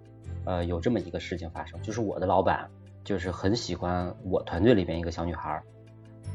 [0.44, 2.68] 呃，有这么一个事情发生，就是我的老板
[3.02, 5.58] 就是很喜欢我团队里边一个小女孩。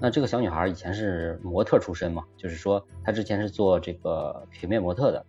[0.03, 5.25] 那这个小女孩以前是模特出身嘛，就是说她之前是做这个平面模特的，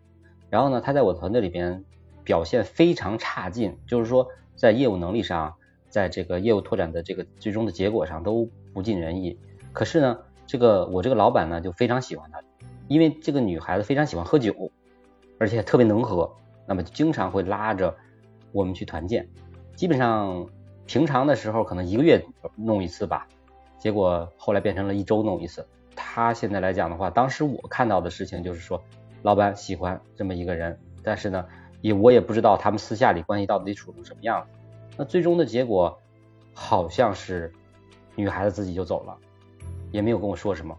[0.50, 1.84] 然后呢，她在我团队里边
[2.24, 5.54] 表现非常差劲，就是说在业务能力上，
[5.88, 9.38] 在这个业务拓展的这个最终的结果上都不尽人意。
[9.72, 12.40] 可是呢，这个我这个老板呢就非常喜欢她，
[12.88, 14.72] 因为这个女孩子非常喜欢喝酒，
[15.38, 16.34] 而且特别能喝，
[16.66, 17.94] 那么经常会拉着
[18.50, 19.28] 我们去团建，
[19.76, 20.48] 基本上
[20.84, 22.24] 平常的时候可能一个月
[22.56, 23.28] 弄一次吧，
[23.84, 25.66] 结果后来变成了一周弄一次。
[25.94, 28.82] 他现在来讲的话，当时我看到的事情就是说，
[29.20, 31.44] 老板喜欢这么一个人，但是呢，
[31.82, 34.48] 也我也不知道他们私下里关系到底处成什么样子。
[34.96, 36.00] 那最终的结果
[36.54, 37.52] 好像是
[38.16, 39.14] 女孩子自己就走了，
[39.92, 40.74] 也没有跟我说什么。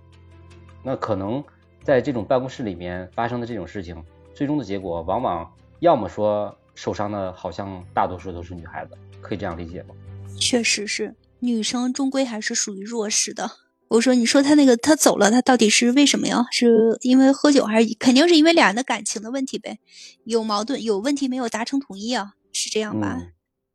[0.82, 1.44] 那可能
[1.84, 9.94] 在这种办公室里面发生的这种事情，最终的结果往往要么说受伤的，好像大多数都是女孩子，可以这样理解吗？
[10.40, 11.14] 确实是，
[11.46, 13.52] 女生终归还是属于弱势的。
[13.88, 16.46] 我说，你说他那个他走了，他到底是为什么呀？
[16.52, 19.78] 是因为喝酒，还是肯定是因为俩人的感情的问题呗？
[20.26, 22.34] 有矛盾，有问题没有达成统一啊？
[22.52, 23.22] 是这样吧？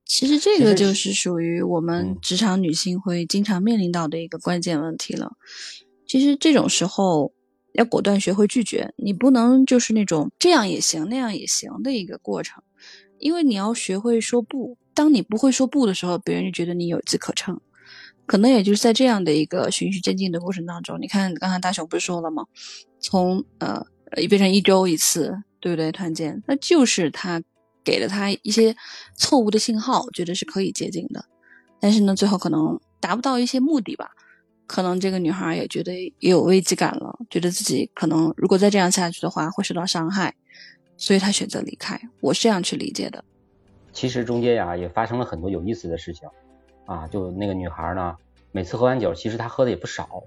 [0.04, 5.30] 其实这个就是属于我们职场女性会经常面临到的一个关键问题了。
[6.08, 7.32] 其实这种时候
[7.74, 12.64] 要果断学会拒绝，你不能就是那种这样也行那样也行的一个过程，
[13.20, 14.76] 因为你要学会说不。
[15.00, 17.58] 当你不会说不的时候，别人就觉得你有机可乘。
[18.26, 22.44] 可能也就是在这样的一个循序渐进的过程当中，你看刚才大雄不是说了吗？
[23.00, 23.82] 从呃
[24.28, 25.90] 变成一周一次，对不对？
[25.90, 27.42] 团建，那就是他
[27.82, 28.76] 给了他一些
[29.16, 31.24] 错误的信号，觉得是可以接近的，
[31.80, 34.10] 但是呢，最后可能达不到一些目的吧。
[34.66, 40.34] 可能这个女孩也觉得也有危机感了，觉得自己可能如果再这样下去的话会受到伤害，
[40.98, 41.98] 所以她选择离开。
[42.20, 43.24] 我是这样去理解的。
[43.92, 46.28] 其实中间呀也发生了很多有意思的事情。
[46.86, 48.16] 啊，就那个女孩呢，
[48.50, 50.24] 每次喝完酒，其实她喝的也不少，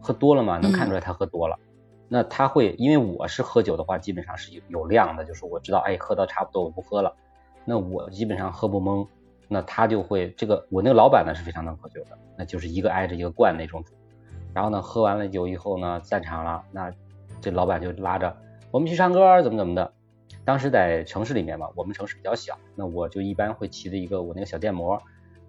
[0.00, 1.58] 喝多了嘛，能看出来她喝多了。
[2.08, 7.16] 那她会，因为我是喝酒的话，基本上是有有量的，就是我知道，哎，喝到差不多我不喝了。
[7.64, 9.08] 那我基本上喝不懵，
[9.48, 13.82] 那她就会这个，我那个老板呢是非常能喝酒的，那就是一个挨着一个灌那种。
[14.52, 16.92] 然后呢，喝完了酒以后呢，散场了，那
[17.40, 18.36] 这老板就拉着
[18.70, 19.92] 我们去唱歌，怎么怎么的。
[20.44, 25.00] 当时在城市里面嘛，我们城市比较小，那我就一般会骑着一个我那个小电摩。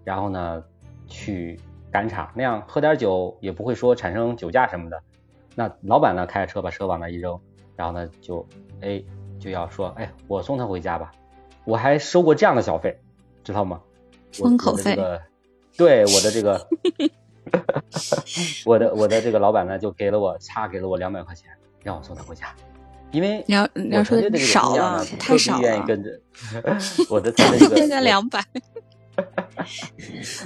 [0.04, 0.62] 然后呢，
[1.08, 1.58] 去
[1.90, 5.02] 赶场，那样喝点酒也不会说产生酒驾什么的。
[5.56, 7.40] 那老板呢，开着车把车往那一扔，
[7.74, 8.46] 然后呢就
[8.80, 9.02] 哎
[9.40, 11.10] 就要说，哎，我送他回家吧。
[11.64, 13.00] 我还收过这样的小费，
[13.42, 13.82] 知道吗？
[14.32, 14.96] 封口费。
[15.76, 16.68] 对我的这个，
[18.64, 21.50] 我的我的这个老板呢，就给了我差给了我两百块钱，
[21.82, 22.54] 让我送他回家。
[23.12, 25.62] 因为你要你要说的少了，太少了。
[25.62, 26.10] 愿意跟着
[27.08, 28.44] 我的团队 现在两百。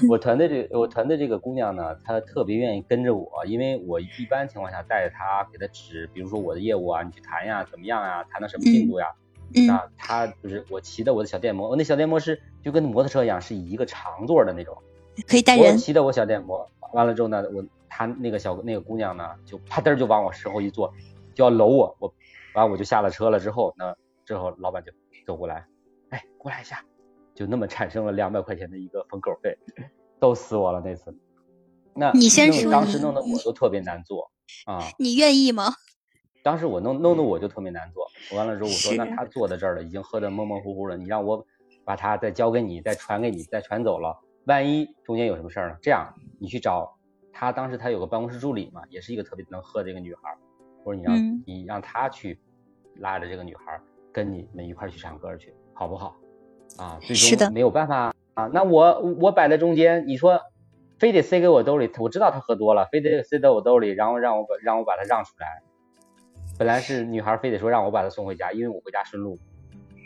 [0.08, 9.06] 我团队这我团队这个姑娘呢，她特别愿意跟着我，因为我一般情况下带着她，给她指，比如说我的业务啊，你去谈呀，怎么样呀，谈到什么进度呀？
[9.68, 14.76] 啊，她就是我骑的我的小电摩，我那小电摩是就跟摩托车一样，是一个长座的那种，
[15.26, 15.72] 可以带人。
[15.72, 20.94] 我骑的我小电摩，完了之后呢，我她那个小那个姑娘呢，就啪噔就往我身后一坐，
[21.34, 22.14] 就要搂我，我
[22.54, 24.92] 完我就下了车了之后，那之后老板就
[25.26, 25.66] 走过来，
[26.10, 26.84] 哎，过来一下。
[27.32, 29.56] 就那么产生了两百块钱的一个封口费，
[30.20, 31.16] 逗死我了那次。
[31.94, 34.30] 那你先说，当时弄得我都特别难做
[34.66, 34.80] 啊。
[34.98, 35.72] 你愿意吗？
[36.42, 38.06] 当时我弄弄得我就特别难做。
[38.36, 41.46] 完了之后我说，那他坐在这儿了，已经喝得模模糊糊了，你让我
[41.84, 45.78] 把他再交给你，再传给你，再传走了，万一中间有什么事儿呢？
[45.80, 46.98] 这样你去找
[47.32, 50.36] 他，当时他有个办公室助理嘛，也是一个特别能喝的一个女孩。
[50.94, 52.38] 你让你让他去
[52.96, 53.80] 拉着这个女孩
[54.12, 56.16] 跟你们一块去唱歌去，好不好？
[56.76, 60.40] 啊，最终没有办法啊，那我我摆在中间，你说
[60.98, 65.62] 非得塞给我兜里，我知道他喝多了，非得塞到我兜里，然后让我把让我把他让出来。
[66.58, 69.38] 本来是女孩非得说让我把他送回家，因为我回家顺路。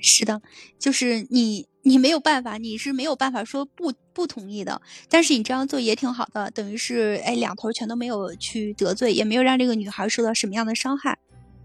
[0.07, 0.43] 是的，
[0.79, 4.83] 就是你你没有办法，你是没有办法说不不同意的。
[5.09, 11.19] 但是你这样做也挺好的，等于是哎两头全都没有去得罪，也没有让这个女孩受到什么样的伤害。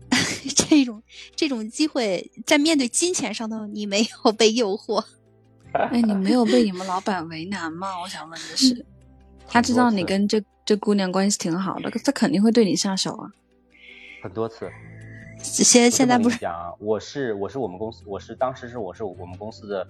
[0.56, 1.04] 这种
[1.36, 5.04] 这种机会，在面对金钱上头，你没有被诱惑。
[5.74, 8.02] 哎，你没有被你们老板为难吗？
[8.02, 8.86] 我想问的是，
[9.48, 13.30] 他知道你跟这这姑娘关系挺好的，他肯定会对你下手啊。
[14.24, 14.70] 很多次。
[15.42, 19.88] 现现在不是讲，我是我是我们公司，我是当时是我是我们公司的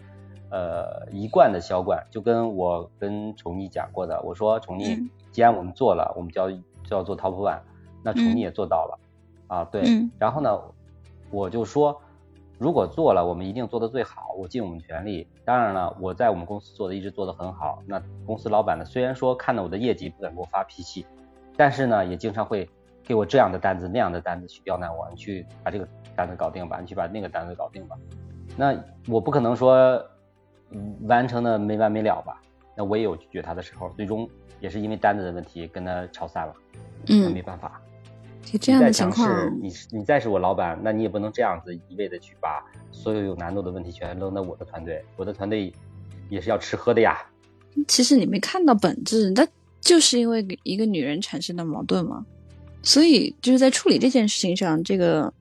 [0.52, 7.60] 呃一贯的销冠，就跟我跟宠溺讲过的，我说宠溺，既然我们做了，我们就要就要做 top one，
[8.04, 9.00] 那宠溺也做到了。
[9.48, 9.82] 啊，对，
[10.19, 10.62] 然后呢，
[11.32, 12.00] 我就说，
[12.60, 15.28] 如果做了，我们一定做的最好，我尽我们全力。
[15.44, 17.82] 当然了，我在我们公司做的一直做的很好。
[17.88, 21.04] 那公司老板呢，虽然说看到我的业绩不敢给我发脾气，
[21.58, 22.69] 但是呢，也经常会
[23.10, 27.98] 给我这样的单子那样的单子去刁难我，你去把这个单子搞定吧，你去把那个单子搞定吧。
[28.56, 30.00] 那我不可能说
[31.08, 32.40] 完成的没完没了吧？
[32.78, 34.30] 那我也有拒绝他的时候，最终
[34.60, 36.54] 也是因为单子的问题跟他吵散了，
[37.08, 37.82] 嗯，没办法。
[38.44, 45.74] 就这样的情况，你你再是我老板，那你也不能这样子一味的去把所有有难度的问题全扔在我的团队，我的团队
[46.30, 47.18] 也是要吃喝的呀。
[47.88, 49.48] 其实你没看到本质，那
[49.82, 52.24] 就是因为一个女人产生的矛盾嘛。
[52.82, 55.34] 所以就是在处理这件事情上，这个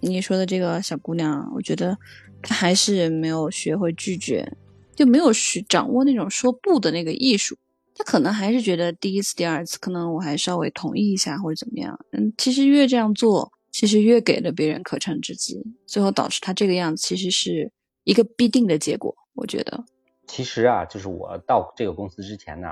[0.00, 1.96] 你说的这个小姑娘，我觉得
[2.42, 4.56] 她还是没有学会拒绝，
[4.94, 7.56] 就没有学掌握那种说不的那个艺术。
[7.94, 11.98] 她可能还是觉得第一次、第二次，可能我还稍微同意一下或者怎么样。
[12.12, 17.70] 嗯，其实越这样做，其实越给了别人可乘之机，最后导致她这个样子，其实是
[18.04, 19.14] 一个必定的结果。
[19.34, 19.84] 我觉得。
[20.26, 22.68] 其实啊，就是我到这个公司之前呢，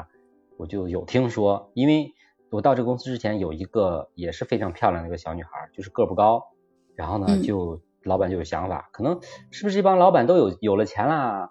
[0.56, 2.12] 我就有听说，因为
[2.50, 6.42] 我到这个公司之前有一个也是非常漂亮的一个小女孩，就是个不高，
[6.96, 9.20] 然后呢，就老板就有想法，可能
[9.50, 11.50] 是不是这帮老板都有有了钱啦，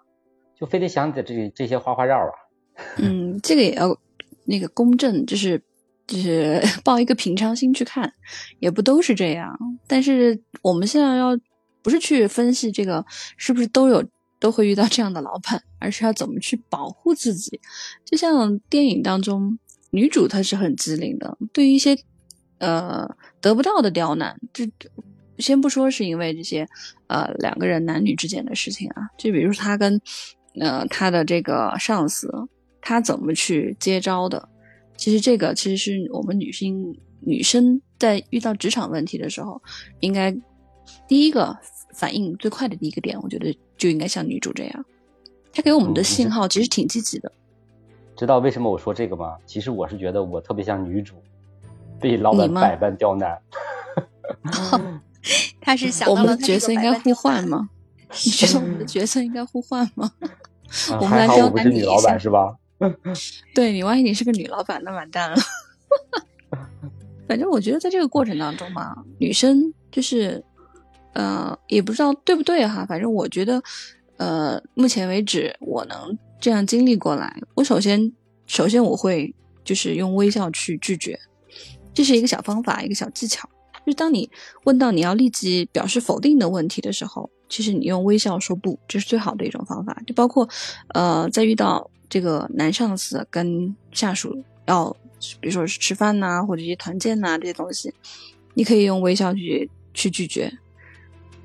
[0.56, 2.34] 就非得想着这这些花花绕啊？
[3.00, 3.98] 嗯，这个也要
[4.46, 5.62] 那个公正，就是
[6.06, 8.14] 就是 抱一个平常心去看，
[8.60, 9.58] 也不都是这样。
[9.88, 11.38] 但是我们现在要
[11.82, 13.06] 不是去分析这个
[13.38, 14.04] 是不是都有。
[14.42, 17.60] 都会遇到这样的老板，而是要怎么去保护自己。
[18.06, 19.60] 就像电影当中
[19.92, 21.98] 女主，她是很机灵的，对于一些
[22.60, 23.10] 呃
[23.42, 24.66] 得不到的刁难，就
[25.38, 26.68] 先不说是因为这些
[27.08, 30.00] 呃两个人男女之间的事情啊，就比如说她跟
[30.60, 32.32] 呃她的这个上司，
[32.82, 34.48] 她怎么去接招的？
[34.98, 39.62] 其实这个其实是我们女性女生在遇到职场问题的时候，
[40.00, 40.36] 应该
[41.08, 41.58] 第一个
[41.94, 43.56] 反应最快的第一个点，我觉得。
[43.80, 44.86] 就应该像女主这样，
[45.54, 47.32] 她给我们的信号其实挺积极的。
[48.20, 49.38] 知道为什么我说这个吗？
[49.46, 51.16] 其实我是觉得我特别像女主，
[52.02, 53.42] 被老板百般刁难。
[55.62, 57.70] 他是想我们的角色应该互换吗？
[58.26, 60.12] 你觉得我们的角色应该互换吗？
[61.00, 62.58] 我们来刁难你老板是吧？
[63.56, 65.38] 对你，万一你是个女老板，那完蛋了。
[67.26, 70.44] 反正我觉得在这个过程当中嘛，女生就是。
[71.14, 73.60] 呃，也不知道对不对哈，反正我觉得，
[74.20, 78.12] 呃，目前为止我能这样经历过来，我首先
[78.46, 81.18] 首先我会就是用微笑去拒绝，
[81.94, 83.50] 这是一个小方法，一个小技巧。
[83.86, 84.30] 就是当你
[84.66, 90.00] 问到你要立即表示否定的问题的时候，其实你用微笑说不，这是最好的一种方法。
[90.06, 90.48] 就包括
[90.90, 94.96] 呃，在遇到这个男上司跟下属要，
[95.40, 97.94] 比如说是吃饭呐，或者一些团建呐这些东西，
[98.54, 100.52] 你可以用微笑去去拒绝。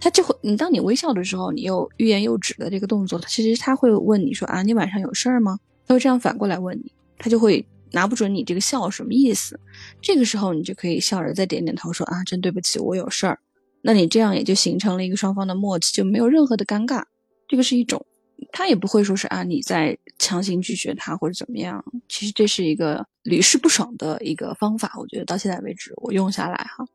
[0.04, 5.58] 他就会，你当你微笑的时候，你又欲言又止的这个动作，其实他会问你说啊，你晚上有事儿吗？
[5.86, 9.58] 他会这样反过来问你，他就会拿不准你这个笑什么意思。
[10.02, 13.38] 这个时候你就可以笑着再点点头说啊，真对不起，我有事儿。
[13.80, 17.02] 那你这样也就形成了一个双方的默契，就没有任何的尴尬。
[17.48, 18.04] 这个是一种，
[18.52, 21.82] 他也不会说是啊你在强行拒绝他或者怎么样。
[22.10, 26.86] 其实这是一个屡试不爽的一个方法，我觉得到现在为止我用下来哈。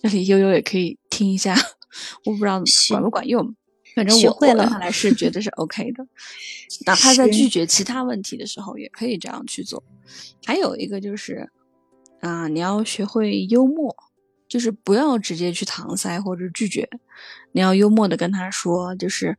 [0.00, 1.56] 这里悠悠也可以听一下。
[2.24, 3.54] 我不知道管不管用，
[3.94, 6.06] 反正我会了，看来是觉得是 OK 的。
[6.86, 9.82] 哪怕在拒绝其他问题的时候，也可以这样去做。
[10.44, 11.48] 还有一个就是
[12.20, 13.94] 啊，你要学会幽默，
[14.48, 16.88] 就是不要直接去搪塞或者拒绝，
[17.52, 19.36] 你要幽默的跟他说，就是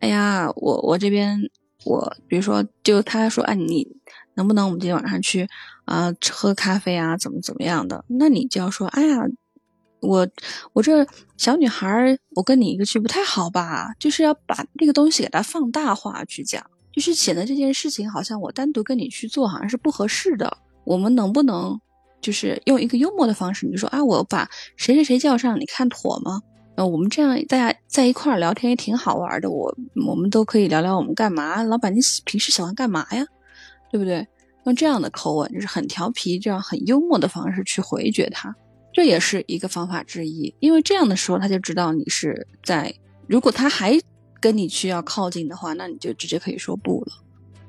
[0.00, 1.50] 哎呀，我我这边
[1.84, 3.88] 我比如说，就他说，哎，你
[4.34, 5.48] 能不能我们今天晚上去
[5.84, 8.04] 啊喝咖啡啊，怎么怎么样的？
[8.08, 9.26] 那你就要说，哎呀。
[10.06, 10.28] 我
[10.72, 13.92] 我这小女孩，我跟你一个去不太好吧？
[13.98, 20.58] 就是要把那个东西给它放大化去讲，就是显得这件事情好像我单独跟你去做好像是不合适的。
[20.84, 21.78] 我们能不能
[22.20, 23.66] 就是用一个幽默的方式？
[23.66, 26.40] 你就说啊，我把谁谁谁叫上，你看妥吗？
[26.76, 29.50] 呃，我们这样大家在一块儿聊天也挺好玩的。
[29.50, 29.74] 我
[30.06, 31.62] 我们都可以聊聊我们干嘛？
[31.62, 33.26] 老板，你平时喜欢干嘛呀？
[33.90, 34.26] 对不对？
[34.64, 38.54] 用这样的口吻，就是很调皮，这样很幽默的方式去回绝他。
[38.96, 42.90] 这也是一个方法之一，因为这样的时候他就知道你是在。
[43.26, 44.00] 如果他还
[44.40, 47.12] 跟你需要靠近的话，那你就直接可以说不了。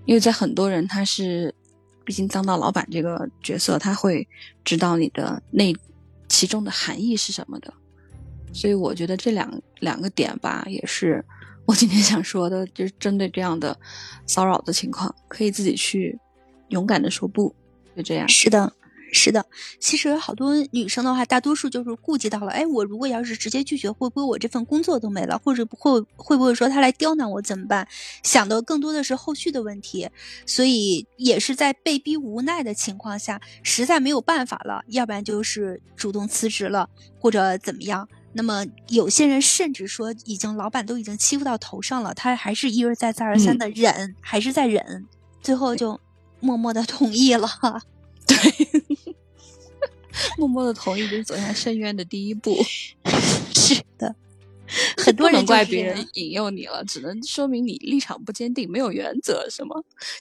[0.06, 1.54] 因为在很多人他是，
[2.06, 4.26] 毕竟当到老板这个角色，他会
[4.64, 5.76] 知道你的那
[6.30, 7.74] 其中的含义是什么的。
[8.54, 11.22] 所以我觉得这两两个点吧，也是
[11.66, 13.78] 我今天想说的，就是针对这样的
[14.26, 16.18] 骚扰的情况，可以自己去
[16.70, 17.54] 勇敢的说不，
[17.98, 18.30] 就这样。
[18.30, 18.72] 是的。
[19.12, 19.46] 是的，
[19.80, 25.40] 其实好多女生的话，大多数就是顾及到了，哎，我如果要是直接拒绝，会不会我这份工作都没了？
[25.40, 27.88] 或者会会不会说他来刁难我怎么办？
[28.24, 30.10] 想的更多的是后续的问题，
[30.46, 36.90] 所以也是在被逼无奈的情况下，实在没有办法了，要不然就是主动辞职了，
[37.20, 38.08] 或者怎么样。
[38.34, 45.08] 那么有些人甚至说，已经老板都已经欺负到头上了，他还是一而再再而三的忍，还是在忍，
[45.42, 46.00] 最后就
[46.40, 47.50] 默默的同意了。
[48.28, 48.36] 对，
[50.38, 52.56] 默默的同意就是走向深渊的第一步。
[53.54, 54.16] 是的，
[54.98, 59.76] 很多人怪别人引诱你了，只能说明你立场不坚定，没有原则，是吗？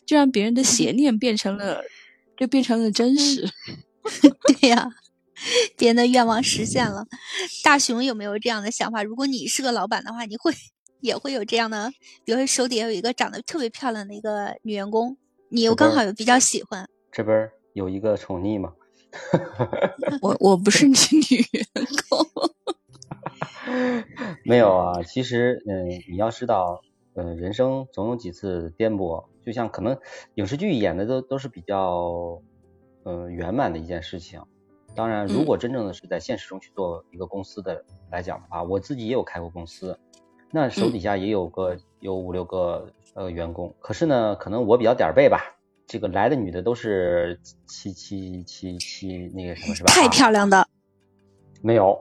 [0.04, 1.82] 就让别人的邪念变成了，
[2.36, 3.48] 就变成了真实。
[4.60, 4.88] 对呀，
[5.76, 7.06] 别人的愿望实现了。
[7.62, 9.02] 大熊有没有这样的想法？
[9.02, 10.52] 如果你是个老板的话，你会
[11.00, 11.92] 也会有这样的？
[12.24, 15.16] 比如说手底下有一个长得特别漂亮的一个女员工，
[15.50, 18.72] 你又刚好又比较喜欢，这边有一个宠溺吗？
[20.22, 21.66] 我我不是你女员
[22.08, 22.26] 工，
[24.44, 25.02] 没有啊。
[25.02, 26.80] 其实，嗯，你要知道，
[27.14, 29.98] 嗯，人生总有几次颠簸，就像可能
[30.34, 32.40] 影视剧演的都都是比较，
[33.04, 34.42] 呃，圆满的一件事情。
[34.94, 39.98] 当然，如果真正的是在现实中去做一个公司的来讲的话，我自己也有开过公司，
[40.50, 43.74] 那手底下也有个有五六个呃员工。
[43.80, 45.55] 可是呢，可能我比较点儿背吧。
[45.86, 49.92] 这个来的女的都是七七七七那个什么是吧？
[49.92, 50.66] 太漂亮的，
[51.62, 51.96] 没有，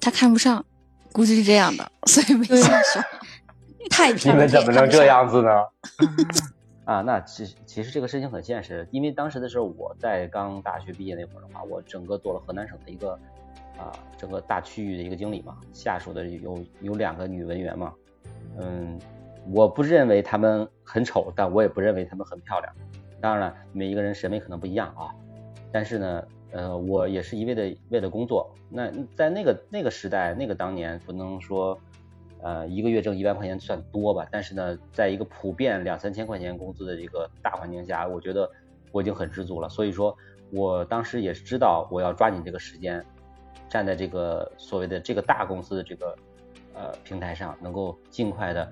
[0.00, 0.64] 他看不上，
[1.12, 3.00] 估计是这样的，所以没下手。
[3.90, 5.50] 太漂亮，你们怎么能这样子呢？
[6.84, 13.12] 啊，那其其实这个事情很现实，因为当时的时候我在刚大学毕业那会儿的话，我整个做了河南省的一个
[13.78, 17.92] 啊整个大区域的一个经理嘛，下属的有有两个女文员嘛，
[18.58, 18.98] 嗯，
[19.52, 22.74] 我不认为她们很丑，但我也不认为她们很漂亮。
[23.22, 25.14] 当然了，每一个人审美可能不一样啊，
[25.70, 28.52] 但是呢，呃，我也是一味的为了工作。
[28.68, 31.78] 那在那个那个时代，那个当年，不能说，
[32.42, 38.50] 呃，一个月挣一万块钱算多吧，但是呢，在一个普遍两三千块钱工资的这个大环境下，我觉得
[38.90, 39.68] 我已经很知足了。
[39.68, 40.16] 所以说，
[40.50, 43.04] 我当时也是知道我要抓紧这个时间，
[43.68, 46.16] 站在这个所谓的这个大公司的这个
[46.74, 48.68] 呃平台上，能够尽快的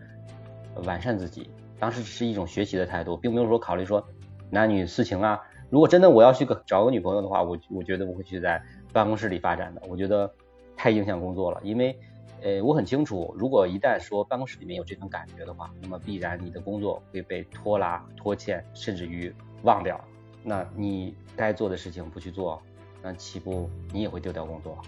[0.84, 1.48] 完善自己。
[1.78, 4.04] 当时只是一种学习的态度，并没有说考虑说。
[4.50, 5.40] 男女私情啊，
[5.70, 10.30] 如果真的我要去个找个女朋友的话，我我觉得我会去在办公室里发展的，我觉得
[10.76, 11.98] 太影响工作了，因为
[12.42, 19.32] 呃我很清楚，如果一旦说办公室里面有这种感觉的话，那么必然你的工作会被拖拉、拖欠，甚至于
[19.62, 20.02] 忘掉。
[20.42, 22.60] 那你该做的事情不去做，
[23.02, 24.78] 那岂不你也会丢掉工作？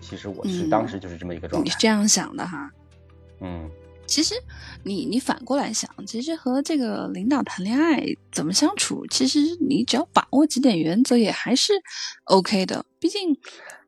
[0.00, 1.64] 其实我是当时就是这么一个状态。
[1.64, 2.70] 你是这样想的哈？
[3.40, 3.70] 嗯。
[4.10, 4.34] 其实，
[4.82, 11.72] 你你反过来想，其实和这个领导谈恋爱怎么相处，其实你只要把握几点原则，也还是
[12.24, 12.84] OK 的。
[12.98, 13.38] 毕竟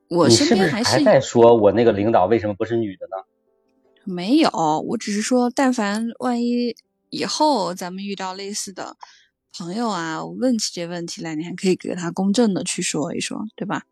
[0.09, 3.17] 我身边还是在说我那个领导为什么不是女的呢？
[4.05, 4.49] 没有，
[4.87, 6.77] 我只是说，但凡万一
[7.11, 8.97] 以后咱们遇到类似的
[9.59, 13.83] 朋友啊，问起这问题来，你还可以给他公正的去说一说，对吧？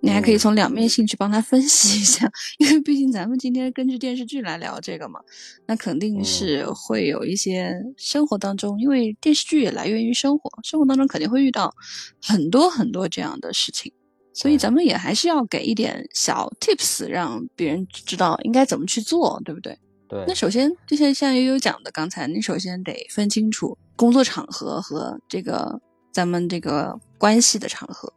[0.00, 5.18] 你还可以从两面性去帮他分析一下，因为毕竟咱们今天根据电视剧来聊这个嘛，
[5.66, 11.74] 那肯定是会有一些生活当中，因为电视剧也来源于生活，生活当中肯定会遇到
[12.22, 13.92] 很多很多这样的事情，
[14.32, 19.76] 所以咱们也还是要给一点小 tips，让别人知道应该怎么去做，对不对？
[20.08, 20.24] 对。
[20.28, 25.80] 那首先，就像像悠悠讲的，刚才你首先得分清楚工作场合和这个
[26.12, 28.12] 咱们这个关系的场合。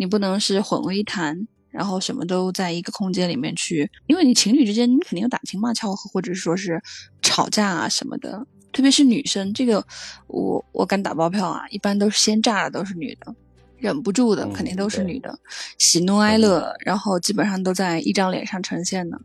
[0.00, 6.82] 你不能是混为一谈，然后什么都在一个空间里面去，因为你情侣之间你肯定有打情骂俏，或者是说是
[7.20, 8.46] 吵架啊什么的。
[8.72, 9.84] 特别是女生，这个
[10.26, 13.34] 我我敢打包票啊，一般都是先炸的都是女的，
[13.76, 15.38] 忍不住的肯定都是女的，
[15.76, 19.20] 喜怒哀乐，然后基本上都在一张脸上呈现的。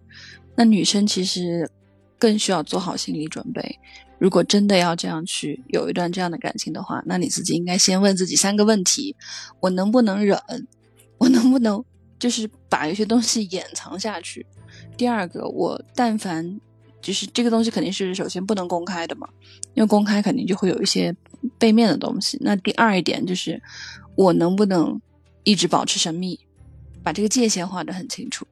[0.57, 1.71] 那女生其实
[2.25, 3.79] 更需要做好心理准备。
[4.17, 9.15] 如果真的要这样去有一段这样的感情的话，那你自己应该先问自己三个问题：
[9.59, 10.39] 我能不能忍？
[11.19, 11.85] 我能不能
[12.17, 14.43] 就是把有些东西掩藏下去？
[14.97, 16.59] 第二个，我但凡
[16.99, 19.29] 就是这个东西肯定是首先不能公开的嘛，
[19.75, 21.15] 因为公开肯定就会有一些
[21.59, 22.39] 背面的东西。
[22.41, 23.61] 那第二一点就是
[24.15, 24.99] 我能不能
[25.43, 26.39] 一直保持神秘，
[27.03, 28.47] 把这个界限画得很清楚，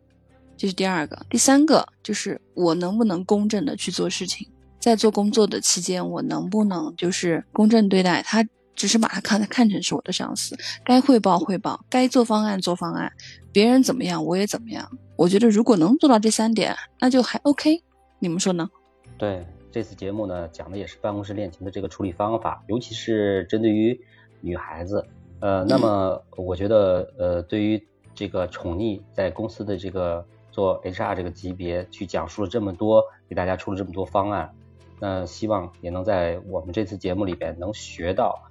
[0.63, 1.25] 这是第二个。
[1.29, 4.47] 第三个就是我能不能公正的去做事情。
[4.79, 8.45] 在做工作的期间，我能不能就是公正对待他？
[8.73, 10.55] 只是把他看看成是我的上司，
[10.85, 13.11] 该汇报汇报，该做方案做方案，
[13.51, 14.89] 别人怎么样我也怎么样。
[15.17, 17.83] 我觉得如果能做到这三点，那就还 OK。
[18.19, 18.69] 你们说呢？
[19.17, 23.99] 对，这次节目呢讲的也是办公室恋情的这个处理方法，尤其是针对于
[24.39, 25.05] 女孩子。
[25.41, 27.85] 呃，那么我觉得呃，对于
[28.15, 34.55] 这个宠溺在公司的这个做 HR 这个级别去讲述了这么多，给大家出了这么多方案。
[34.99, 38.41] 那希望也能在我们这次节目里边能学到，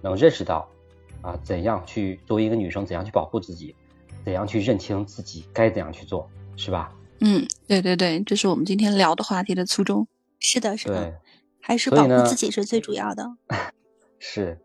[0.00, 0.66] 能认识到，
[1.20, 3.74] 啊，怎样去作为一个女生，怎样去保护自己，
[4.24, 6.94] 怎样去认清自己该怎样去做，是吧？
[7.20, 10.06] 嗯，对对对，这是我们今天聊的话题的初衷。
[10.38, 11.20] 是的，是的，
[11.60, 13.24] 还是保护自己是最主要的。
[14.20, 14.60] 是，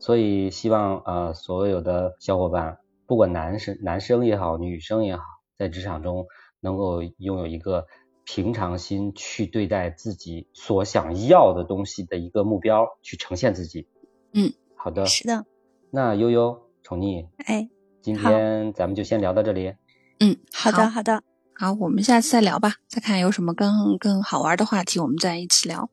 [0.00, 2.78] 所以希望呃所有的小伙伴。
[3.06, 5.22] 不管男生男生也好，女生也好，
[5.62, 6.26] 在职场中
[6.58, 7.86] 能够拥有一个
[8.24, 13.86] 平常心去对待自己所想要的东西的一个目标，去呈现自己。
[14.32, 15.06] 嗯，好的。
[15.06, 15.46] 是的。
[15.92, 17.68] 那悠悠宠溺，哎，
[18.00, 19.72] 今天咱们就先聊到这里。
[20.18, 21.22] 嗯，好的，好的，
[21.54, 25.88] 好，我们下次再聊吧，再看有什么更更好玩的话题，我们再一起聊。